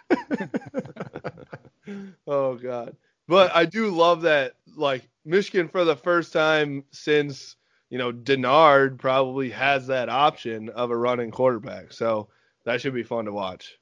[2.28, 2.95] oh god.
[3.28, 7.55] But I do love that like Michigan for the first time since,
[7.89, 11.91] you know, Denard probably has that option of a running quarterback.
[11.93, 12.28] So
[12.66, 13.78] that should be fun to watch.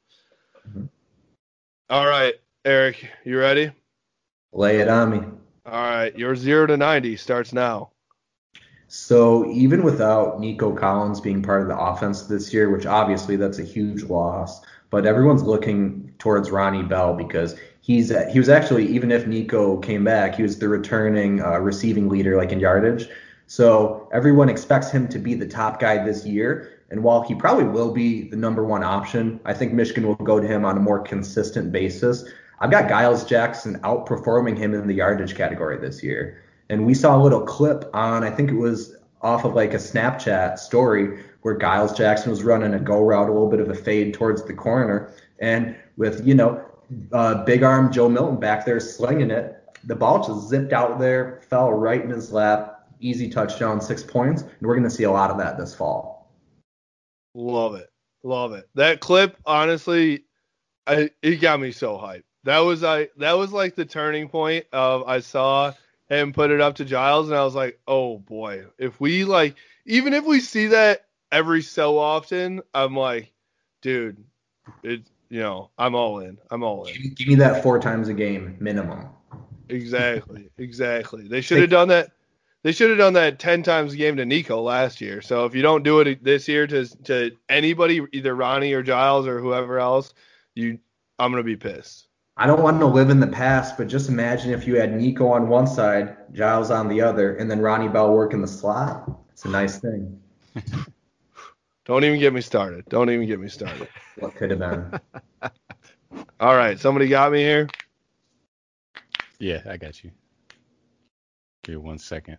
[0.70, 0.88] Mhm.
[1.94, 2.34] All right,
[2.66, 3.72] Eric, you ready?
[4.52, 5.20] Lay it on me.
[5.68, 7.92] All right, your 0 to 90 starts now.
[8.88, 13.60] So even without Nico Collins being part of the offense this year, which obviously that's
[13.60, 19.12] a huge loss, but everyone's looking towards Ronnie Bell because he's he was actually even
[19.12, 23.08] if Nico came back, he was the returning uh, receiving leader like in yardage.
[23.46, 26.73] So everyone expects him to be the top guy this year.
[26.90, 30.40] And while he probably will be the number one option, I think Michigan will go
[30.40, 32.26] to him on a more consistent basis.
[32.60, 36.44] I've got Giles Jackson outperforming him in the yardage category this year.
[36.70, 39.78] And we saw a little clip on, I think it was off of like a
[39.78, 43.76] Snapchat story where Giles Jackson was running a go route, a little bit of a
[43.76, 45.12] fade towards the corner.
[45.40, 46.64] And with, you know,
[47.12, 51.42] uh, big arm Joe Milton back there slinging it, the ball just zipped out there,
[51.50, 54.44] fell right in his lap, easy touchdown, six points.
[54.44, 56.13] And we're going to see a lot of that this fall.
[57.34, 57.90] Love it.
[58.24, 58.70] Love it.
[58.76, 60.24] That clip, honestly,
[60.88, 62.24] I, it got me so hyped.
[62.44, 65.74] That was I that was like the turning point of I saw
[66.10, 69.56] him put it up to Giles and I was like, "Oh boy, if we like
[69.86, 73.32] even if we see that every so often, I'm like,
[73.82, 74.24] dude,
[74.84, 76.38] it you know, I'm all in.
[76.52, 77.14] I'm all in.
[77.16, 79.08] Give me that four times a game minimum.
[79.70, 80.50] Exactly.
[80.58, 81.28] exactly.
[81.28, 82.12] They should have done that.
[82.64, 85.22] They should have done that 10 times a game to Nico last year.
[85.22, 89.28] So if you don't do it this year to to anybody, either Ronnie or Giles
[89.28, 90.14] or whoever else,
[90.56, 90.80] you
[91.20, 92.08] I'm going to be pissed.
[92.36, 95.28] I don't want to live in the past, but just imagine if you had Nico
[95.28, 99.08] on one side, Giles on the other, and then Ronnie Bell working the slot.
[99.32, 100.20] It's a nice thing.
[101.86, 102.86] Don't even get me started.
[102.90, 103.88] Don't even get me started.
[104.20, 105.00] What could have been?
[106.40, 107.68] All right, somebody got me here.
[109.40, 110.12] Yeah, I got you.
[111.64, 112.38] Give me one second.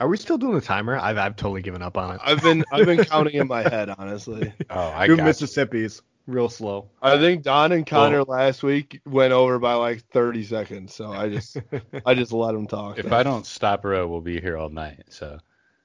[0.00, 0.96] Are we still doing the timer?
[0.96, 2.20] I've I've totally given up on it.
[2.24, 4.52] I've been I've been counting in my head, honestly.
[4.70, 5.26] Oh, I Two got you.
[5.26, 6.88] Mississippi's real slow.
[7.00, 11.28] I think Don and Connor last week went over by like 30 seconds, so I
[11.28, 11.58] just
[12.06, 12.98] I just let them talk.
[12.98, 15.04] If I don't stop Row, we'll be here all night.
[15.10, 15.38] So,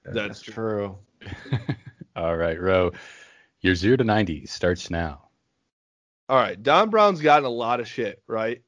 [0.04, 0.98] That's true.
[2.16, 2.92] all right, Row,
[3.62, 5.30] your zero to ninety starts now.
[6.30, 8.62] All right, Don Brown's gotten a lot of shit, right?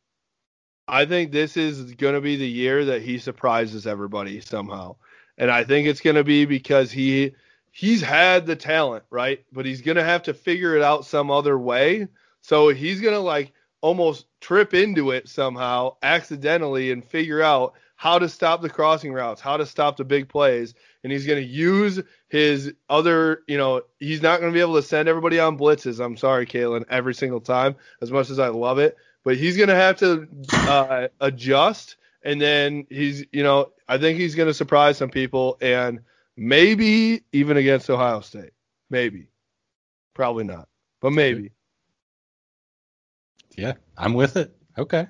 [0.87, 4.97] I think this is going to be the year that he surprises everybody somehow.
[5.41, 7.33] And I think it's going to be because he
[7.71, 9.43] he's had the talent, right?
[9.51, 12.07] But he's going to have to figure it out some other way.
[12.41, 18.19] So he's going to like almost trip into it somehow accidentally and figure out how
[18.19, 21.47] to stop the crossing routes, how to stop the big plays, and he's going to
[21.47, 25.57] use his other, you know, he's not going to be able to send everybody on
[25.57, 26.03] blitzes.
[26.03, 29.69] I'm sorry, Kalen, every single time, as much as I love it, but he's going
[29.69, 34.53] to have to uh, adjust, and then he's, you know, I think he's going to
[34.53, 35.99] surprise some people, and
[36.37, 38.51] maybe even against Ohio State,
[38.89, 39.27] maybe,
[40.13, 40.67] probably not,
[41.01, 41.51] but maybe.
[43.57, 44.55] Yeah, I'm with it.
[44.77, 45.07] Okay.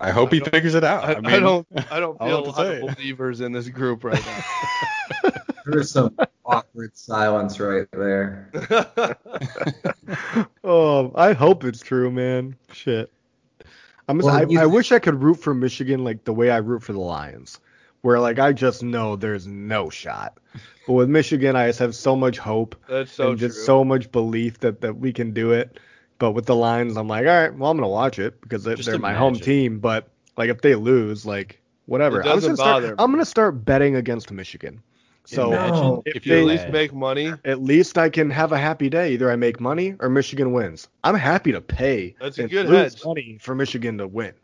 [0.00, 1.04] I hope he figures it out.
[1.04, 3.68] I, I, I don't, I don't I'll feel a have lot of believers in this
[3.68, 5.30] group right now.
[5.66, 6.14] There's some
[6.44, 8.50] awkward silence right there.
[10.64, 12.56] oh, I hope it's true, man.
[12.72, 13.10] Shit.
[14.08, 16.58] I'm Well, I, you- I wish I could root for Michigan like the way I
[16.58, 17.60] root for the Lions,
[18.02, 20.38] where like I just know there's no shot.
[20.86, 23.48] But with Michigan, I just have so much hope That's so and true.
[23.48, 25.78] just so much belief that that we can do it.
[26.18, 28.76] But with the Lions, I'm like, all right, well, I'm gonna watch it because they're,
[28.76, 29.78] Just they're my home team.
[29.80, 32.82] But like if they lose, like whatever, It I'm just gonna start.
[32.82, 32.94] bother me.
[32.98, 34.82] I'm gonna start betting against Michigan.
[35.26, 36.02] So Imagine No.
[36.04, 38.90] if if you you at least make money, at least I can have a happy
[38.90, 39.12] day.
[39.12, 40.88] Either I make money or Michigan wins.
[41.02, 43.04] I'm happy to pay That's a good lose hedge.
[43.04, 44.34] money for Michigan to win.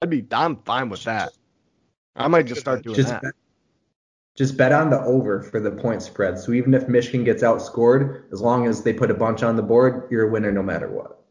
[0.00, 1.32] I'd be I'm fine with that.
[2.16, 3.22] I might just start doing Just that.
[3.22, 3.32] bet,
[4.36, 6.38] just bet on the over for the point spread.
[6.38, 9.62] So even if Michigan gets outscored, as long as they put a bunch on the
[9.62, 11.22] board, you're a winner no matter what.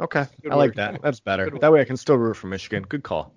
[0.00, 1.02] Okay, Good I like that.
[1.02, 1.50] That's better.
[1.50, 1.60] Good.
[1.60, 2.84] That way I can still root for Michigan.
[2.88, 3.34] Good call.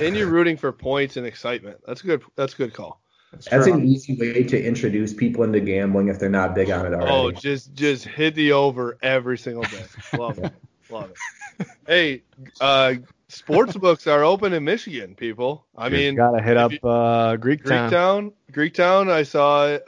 [0.00, 1.78] and you're rooting for points and excitement.
[1.86, 2.22] That's good.
[2.36, 3.02] That's a good call.
[3.32, 3.74] That's true.
[3.74, 7.10] an easy way to introduce people into gambling if they're not big on it already.
[7.10, 9.84] Oh, just just hit the over every single day.
[10.16, 10.52] Love it.
[10.90, 11.66] Love it.
[11.86, 12.22] Hey,
[12.60, 12.94] uh,
[13.28, 15.66] sports books are open in Michigan, people.
[15.76, 17.90] I mean, gotta hit up you- uh, Greek Town.
[17.90, 19.10] Greektown, Greektown.
[19.10, 19.78] I saw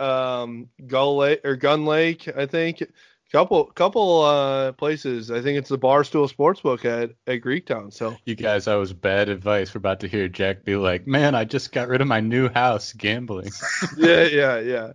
[0.42, 2.28] um, Gull Lake or Gun Lake.
[2.36, 2.82] I think
[3.30, 5.30] couple couple uh, places.
[5.30, 7.92] I think it's the Barstool Sportsbook at at Greektown.
[7.92, 9.74] So You guys, that was bad advice.
[9.74, 12.48] We're about to hear Jack be like, "Man, I just got rid of my new
[12.48, 13.50] house gambling."
[13.96, 14.92] yeah, yeah, yeah.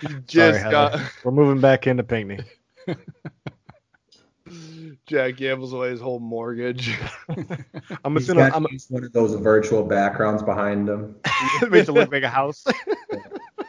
[0.00, 2.40] He Sorry, got We're moving back into Pinckney.
[5.06, 6.96] Jack gambles away his whole mortgage.
[8.04, 11.16] I'm He's assuming got I'm to use one of those virtual backgrounds behind him.
[11.68, 12.64] makes it look like a house.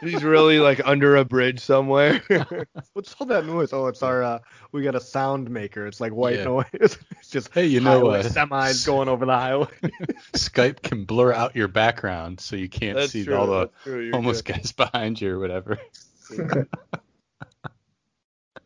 [0.00, 2.22] He's really like under a bridge somewhere.
[2.92, 3.72] What's all that noise?
[3.72, 4.38] Oh, it's our uh,
[4.72, 5.86] we got a sound maker.
[5.86, 6.44] It's like white Yeah.
[6.44, 6.64] noise.
[7.18, 8.26] It's just Hey, you know highway what?
[8.26, 9.66] semis going over the highway.
[10.34, 13.36] Skype can blur out your background so you can't That's see true.
[13.36, 14.00] all the That's true.
[14.00, 14.54] You're homeless good.
[14.54, 15.78] guys behind you or whatever.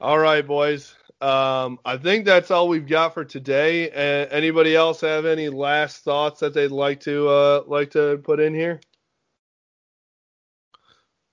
[0.00, 0.94] All right, boys.
[1.20, 3.90] Um, I think that's all we've got for today.
[3.90, 8.40] Uh, anybody else have any last thoughts that they'd like to uh, like to put
[8.40, 8.80] in here?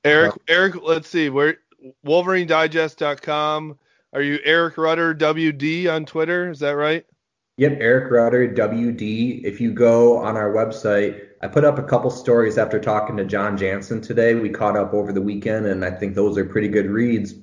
[0.03, 1.29] Eric, Eric, let's see.
[1.29, 1.57] Where
[2.05, 3.77] WolverineDigest.com.
[4.11, 6.49] Are you Eric Rudder WD on Twitter?
[6.49, 7.05] Is that right?
[7.57, 9.43] Yep, Eric Rudder WD.
[9.43, 13.25] If you go on our website, I put up a couple stories after talking to
[13.25, 14.33] Jon Jansen today.
[14.35, 17.35] We caught up over the weekend, and I think those are pretty good reads.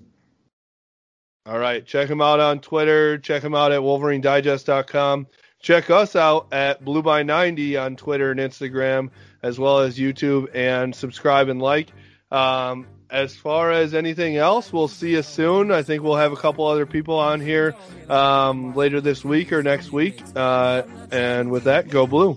[1.45, 1.85] All right.
[1.85, 3.19] Check him out on Twitter.
[3.19, 5.27] Check him out at WolverineDigest.com.
[5.61, 9.11] Check us out at Blue by 90 on Twitter and Instagram,
[9.43, 11.93] as well as YouTube, and subscribe and like.
[12.31, 15.71] Um, as far as anything else, we'll see you soon.
[15.71, 17.77] I think we'll have a couple other people on here
[18.09, 20.21] um, later this week or next week.
[20.35, 22.37] Uh, and with that, go blue.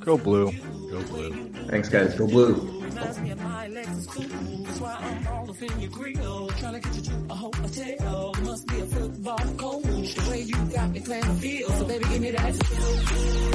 [0.00, 0.52] Go blue.
[0.90, 1.50] Go blue.
[1.68, 2.14] Thanks, guys.
[2.14, 2.80] Go blue.
[8.42, 8.66] Must
[9.20, 10.14] football coach.
[10.14, 11.72] The way you got me playing field.
[11.72, 12.54] So baby, give me that.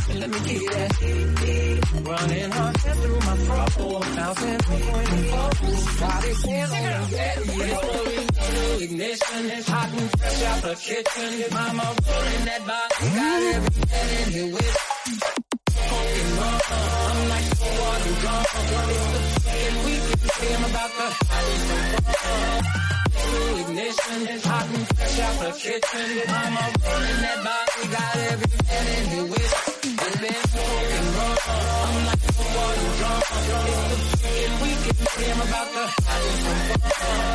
[0.09, 0.91] And let me get that.
[2.05, 3.99] Running hard through my throttle.
[4.15, 5.99] Bouncing point and focus.
[5.99, 7.37] Body stand on the bed.
[7.57, 9.45] Yeah, ignition.
[9.45, 11.53] It's hot and fresh out the kitchen.
[11.53, 12.95] Mama rolling that body.
[13.15, 14.75] Got everything in here with.
[16.37, 18.43] I'm like the water drum.
[18.91, 20.03] It's the second week.
[20.45, 21.05] I'm about to
[23.29, 24.19] through ignition.
[24.49, 26.09] Hot and fresh out the kitchen.
[26.29, 29.53] I'm a rolling that body, got every man in the wish.
[30.05, 31.37] It's been rock and roll.
[31.85, 33.23] I'm like the water drunk.
[33.71, 34.99] It's the freaking weekend.
[35.15, 37.25] and I'm about to have the hottest.